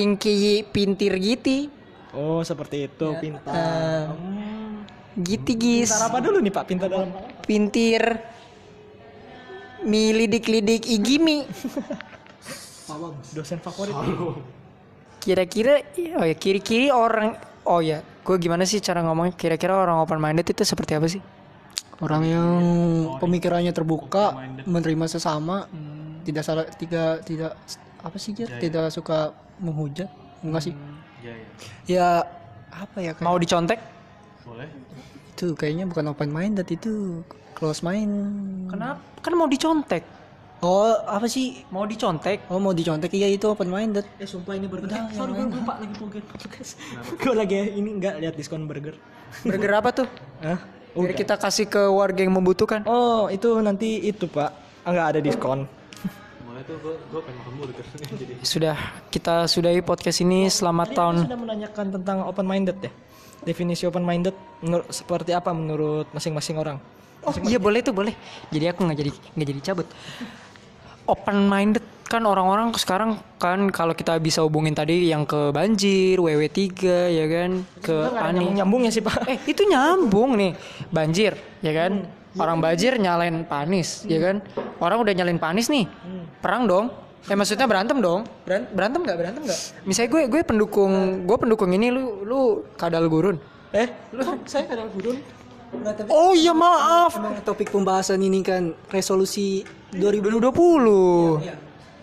[0.00, 1.72] yang kiyi pintir giti.
[2.12, 3.54] Oh, seperti itu, pintar.
[3.54, 4.04] Eh,
[5.18, 5.88] giti gis.
[5.94, 6.64] Pintar apa dulu nih, Pak?
[6.66, 7.20] Pintar dalam apa?
[7.42, 8.02] Pintir.
[9.84, 11.44] Mi lidik-lidik igimi.
[13.32, 13.94] Dosen favorit.
[15.24, 15.80] kira-kira
[16.20, 17.32] oh ya kiri-kiri orang
[17.64, 21.24] oh ya gue gimana sih cara ngomong kira-kira orang open minded itu seperti apa sih
[22.02, 22.50] Orang yang
[23.22, 24.34] pemikirannya terbuka,
[24.66, 25.70] menerima sesama,
[26.26, 27.54] tidak salah, tidak tidak
[28.02, 28.58] apa sih Jar?
[28.58, 29.30] Tidak suka
[29.62, 30.10] menghujat,
[30.42, 30.74] enggak sih?
[31.22, 31.48] Iya iya.
[31.86, 32.08] Ya
[32.74, 33.78] apa ya kayak mau dicontek
[34.42, 34.66] Boleh.
[35.30, 37.22] itu kayaknya bukan open minded itu
[37.54, 38.10] close mind.
[38.68, 40.02] kenapa kan mau dicontek
[40.58, 41.60] Oh apa sih?
[41.68, 44.00] mau dicontek Oh mau dicontek iya itu open minded.
[44.16, 44.88] Eh sumpah ini burger.
[44.88, 46.80] Eh, sorry gue lupa lagi burger podcast.
[47.14, 48.96] gue lagi ini enggak lihat diskon burger.
[49.44, 50.08] burger apa tuh
[50.40, 50.56] Hah?
[50.94, 54.50] Biar kita kasih ke warga yang membutuhkan Oh, itu nanti itu, Pak.
[54.86, 55.68] Enggak ada diskon.
[56.64, 57.84] Tuh gue gue pengen makan burger.
[58.24, 58.76] Jadi sudah
[59.12, 62.88] kita sudahi podcast ini selamat tahun sudah menanyakan tentang open minded ya.
[63.44, 64.32] Definisi open minded
[64.64, 66.80] menurut seperti apa menurut masing-masing orang?
[67.24, 68.14] Oh iya boleh tuh boleh.
[68.52, 69.88] Jadi aku nggak jadi nggak jadi cabut.
[71.04, 76.60] Open minded kan orang-orang sekarang kan kalau kita bisa hubungin tadi yang ke banjir, WW3
[77.10, 77.50] ya kan,
[77.80, 78.54] ke Ani.
[78.56, 79.24] Nyambungnya sih, Pak.
[79.28, 80.52] Eh itu nyambung nih
[80.88, 82.04] banjir ya kan.
[82.34, 84.42] Orang banjir nyalain panis ya kan.
[84.80, 85.86] Orang udah nyalain panis nih.
[86.40, 86.86] Perang dong.
[87.24, 88.28] Eh maksudnya berantem dong.
[88.44, 89.60] Beran- berantem nggak berantem nggak?
[89.88, 90.92] Misalnya gue gue pendukung
[91.24, 92.40] gue pendukung ini lu lu
[92.76, 93.40] kadal gurun.
[93.72, 95.18] Eh, lu saya kadang gurun.
[96.08, 97.18] Oh iya maaf.
[97.18, 99.62] Emang topik pembahasan ini kan resolusi
[99.94, 101.42] 2020.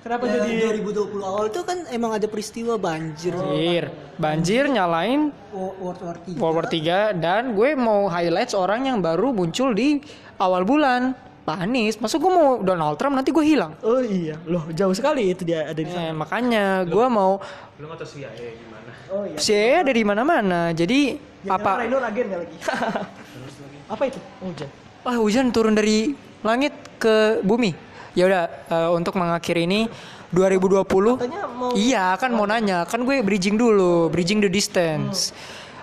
[0.01, 3.93] Kenapa Ya, jadi 2020 awal itu kan emang ada peristiwa banjir Banjir.
[4.17, 6.41] Banjir nyalain World War III.
[6.41, 10.01] World War 3 dan gue mau highlight seorang yang baru muncul di
[10.41, 11.13] awal bulan.
[11.41, 13.73] Pak Anies, masa gue mau Donald Trump nanti gue hilang.
[13.81, 16.09] Oh iya, loh jauh sekali itu dia ada di sana.
[16.09, 17.41] Eh, makanya gue mau
[17.77, 18.91] belum atau CIA gimana?
[19.09, 19.37] Oh iya.
[19.41, 20.69] saya ada di mana-mana.
[20.69, 21.17] Jadi
[21.49, 21.81] apa?
[21.81, 22.57] Rainur agen ya lagi.
[23.91, 24.19] apa itu?
[24.39, 24.69] Hujan.
[25.03, 27.75] Wah hujan turun dari langit ke bumi.
[28.15, 29.91] Ya udah eh, untuk mengakhiri ini
[30.31, 31.19] 2020.
[31.19, 35.35] Katanya mau Iya kan mau nanya kan gue bridging dulu, bridging the distance.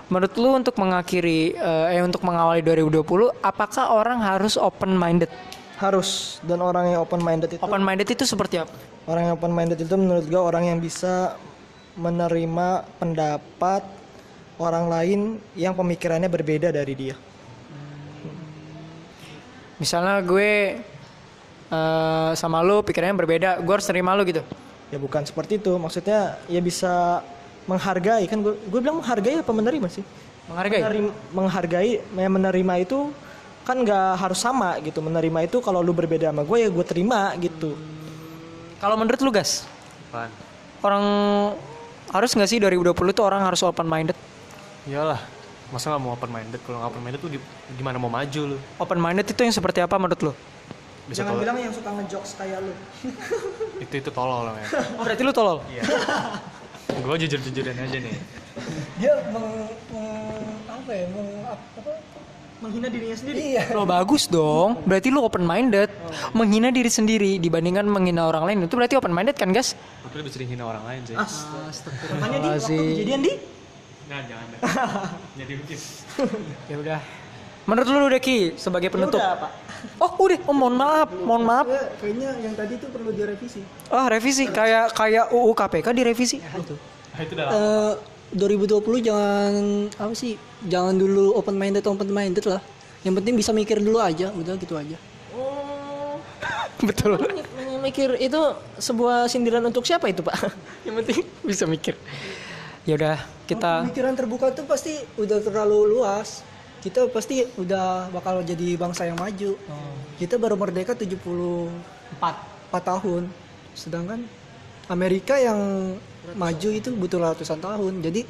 [0.09, 5.29] Menurut lu untuk mengakhiri eh, eh untuk mengawali 2020 apakah orang harus open minded?
[5.79, 8.75] harus dan orang yang open minded itu Open minded itu seperti apa?
[9.07, 11.39] orang yang open minded itu menurut gue orang yang bisa
[11.95, 13.83] menerima pendapat
[14.59, 15.21] orang lain
[15.55, 17.15] yang pemikirannya berbeda dari dia.
[19.79, 20.79] Misalnya gue
[21.71, 24.43] eh, sama lu pikirannya berbeda, gue harus terima lu gitu.
[24.89, 27.23] Ya bukan seperti itu, maksudnya ya bisa
[27.69, 30.05] menghargai kan gue gue bilang menghargai apa menerima sih?
[30.49, 30.81] Menghargai.
[30.81, 33.13] Menerim- menghargai, ya menerima itu
[33.69, 35.05] kan nggak harus sama gitu.
[35.05, 37.77] Menerima itu kalau lu berbeda sama gue ya gue terima gitu.
[38.81, 39.67] Kalau menurut lu gas,
[40.09, 40.31] Apaan?
[40.81, 41.05] orang
[42.09, 44.17] harus nggak sih 2020 tuh orang harus open minded?
[44.89, 45.21] Iyalah.
[45.69, 46.61] Masa nggak mau open minded?
[46.65, 48.57] Kalau nggak open minded gi- gimana mau maju lu?
[48.81, 50.33] Open minded itu yang seperti apa menurut lu?
[51.09, 51.41] Bisa tolol.
[51.41, 52.73] yang suka ngejokes kayak lu.
[53.85, 54.69] Itu itu tolol namanya.
[55.01, 55.65] Oh, berarti lu tolol.
[55.73, 55.81] Iya.
[56.99, 58.17] gue jujur jujuran aja nih.
[58.99, 59.47] Dia meng,
[59.89, 61.07] meng- apa ya?
[61.09, 61.91] Meng, apa?
[62.59, 63.37] Menghina dirinya sendiri.
[63.55, 63.63] Iya.
[63.73, 64.83] Lo bagus dong.
[64.85, 65.89] Berarti lu open minded.
[66.35, 69.79] Menghina diri sendiri dibandingkan menghina orang lain itu berarti open minded kan, guys?
[70.05, 71.17] Tapi lebih sering hina orang lain sih.
[71.17, 73.33] Makanya di waktu kejadian di
[74.09, 74.61] Nah jangan deh.
[75.45, 75.79] Jadi bikin.
[76.73, 77.01] Ya udah.
[77.69, 79.21] Menurut lu udah Ki sebagai penutup.
[79.21, 79.51] udah, Pak.
[80.01, 80.41] Oh, udah.
[80.49, 81.13] Oh, mohon maaf.
[81.13, 81.67] Mohon maaf.
[81.69, 83.61] Ya, kayaknya yang tadi itu perlu direvisi.
[83.93, 86.41] Ah, revisi kayak kayak UU KPK direvisi.
[86.41, 87.95] Nah, itu udah Eh
[88.29, 89.55] 2020 jangan
[90.01, 90.41] apa sih?
[90.65, 92.61] Jangan dulu open minded open minded lah.
[93.05, 94.97] Yang penting bisa mikir dulu aja, udah gitu aja.
[95.37, 96.17] Oh,
[96.89, 97.21] Betul.
[97.79, 98.41] mikir itu
[98.77, 100.35] sebuah sindiran untuk siapa itu, Pak?
[100.83, 101.95] Yang penting bisa mikir.
[102.89, 106.41] Ya udah, kita Pemikiran terbuka tuh pasti udah terlalu luas.
[106.81, 109.61] Kita pasti udah bakal jadi bangsa yang maju.
[110.17, 111.69] Kita baru merdeka 74
[112.17, 113.29] 4 tahun.
[113.77, 114.25] Sedangkan
[114.89, 115.61] Amerika yang
[116.33, 118.01] maju itu butuh ratusan tahun.
[118.01, 118.25] Jadi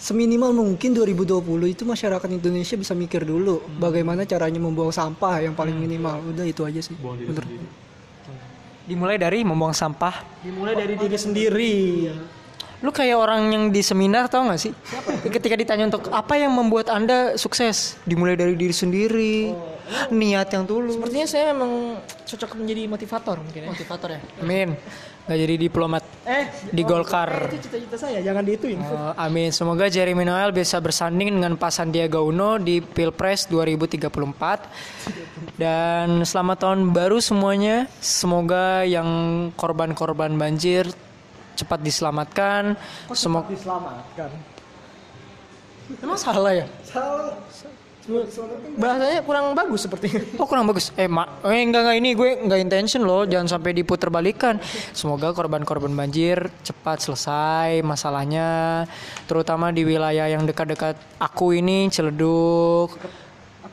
[0.00, 1.36] seminimal mungkin 2020
[1.68, 6.32] itu masyarakat Indonesia bisa mikir dulu bagaimana caranya membuang sampah yang paling minimal.
[6.32, 6.96] Udah itu aja sih.
[6.96, 7.44] Menurut
[8.88, 10.24] dimulai dari membuang sampah.
[10.40, 11.76] Dimulai dari diri sendiri.
[12.86, 14.70] Lu kayak orang yang di seminar tau gak sih?
[15.26, 19.50] Ketika ditanya untuk apa yang membuat anda sukses, dimulai dari diri sendiri,
[20.14, 20.94] niat yang tulus.
[20.94, 23.68] Sepertinya saya memang cocok menjadi motivator mungkin ya.
[23.74, 24.20] Motivator ya.
[24.38, 24.78] Amin.
[25.26, 27.50] Gak jadi diplomat Eh, di Golkar.
[27.50, 28.78] itu cita-cita saya, jangan diituin.
[28.78, 29.50] Oh, amin.
[29.50, 34.70] Semoga Jeremy Noel bisa bersanding dengan Pak Sandiaga Uno di Pilpres 2034.
[35.58, 37.90] Dan selamat tahun baru semuanya.
[37.98, 39.06] Semoga yang
[39.58, 40.86] korban-korban banjir
[41.56, 42.76] cepat diselamatkan.
[43.16, 44.30] Semoga Diselamatkan.
[46.02, 46.66] Emang salah ya?
[46.84, 47.32] Salah.
[48.78, 50.22] Bahasanya kurang bagus sepertinya.
[50.38, 50.94] Oh kurang bagus.
[50.94, 54.62] Eh, ma eh enggak enggak ini gue enggak intention loh, jangan sampai diputer balikan.
[54.94, 58.86] Semoga korban-korban banjir cepat selesai masalahnya,
[59.26, 62.94] terutama di wilayah yang dekat-dekat aku ini Ciledug,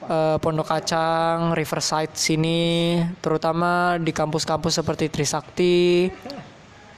[0.10, 6.10] eh, Pondok Kacang, Riverside sini, terutama di kampus-kampus seperti Trisakti,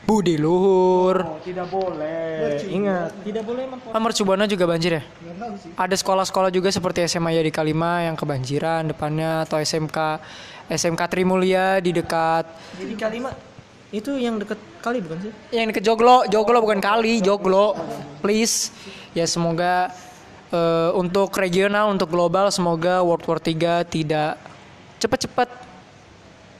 [0.05, 2.61] Budi Luhur, Tidak boleh.
[2.61, 5.03] Ingat, tidak boleh mempo- Ah, Mercubuana juga banjir ya?
[5.73, 10.21] Ada sekolah-sekolah juga seperti SMA Yadi Kalima yang kebanjiran depannya atau SMK
[10.67, 12.45] SMK Trimulya di dekat
[12.75, 13.33] Jadi kalimat
[13.89, 15.31] itu yang dekat kali bukan sih?
[15.51, 17.73] yang deket Joglo, Joglo bukan kali, Joglo.
[18.21, 18.69] Please.
[19.11, 19.89] Ya semoga
[20.47, 24.37] eh, untuk regional, untuk global semoga World War 3 tidak
[24.97, 25.49] cepat-cepat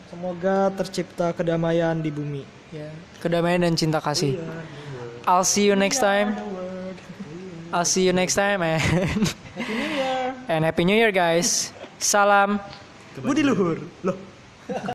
[0.08, 2.42] Semoga tercipta kedamaian di bumi.
[2.72, 2.90] ya,
[3.26, 4.38] kedamaian dan cinta kasih.
[5.26, 6.38] I'll see you next time.
[7.74, 9.34] I'll see you next time and
[10.46, 11.74] and happy new year guys.
[11.98, 12.62] Salam
[13.26, 13.82] Budi luhur.
[14.06, 14.94] Loh.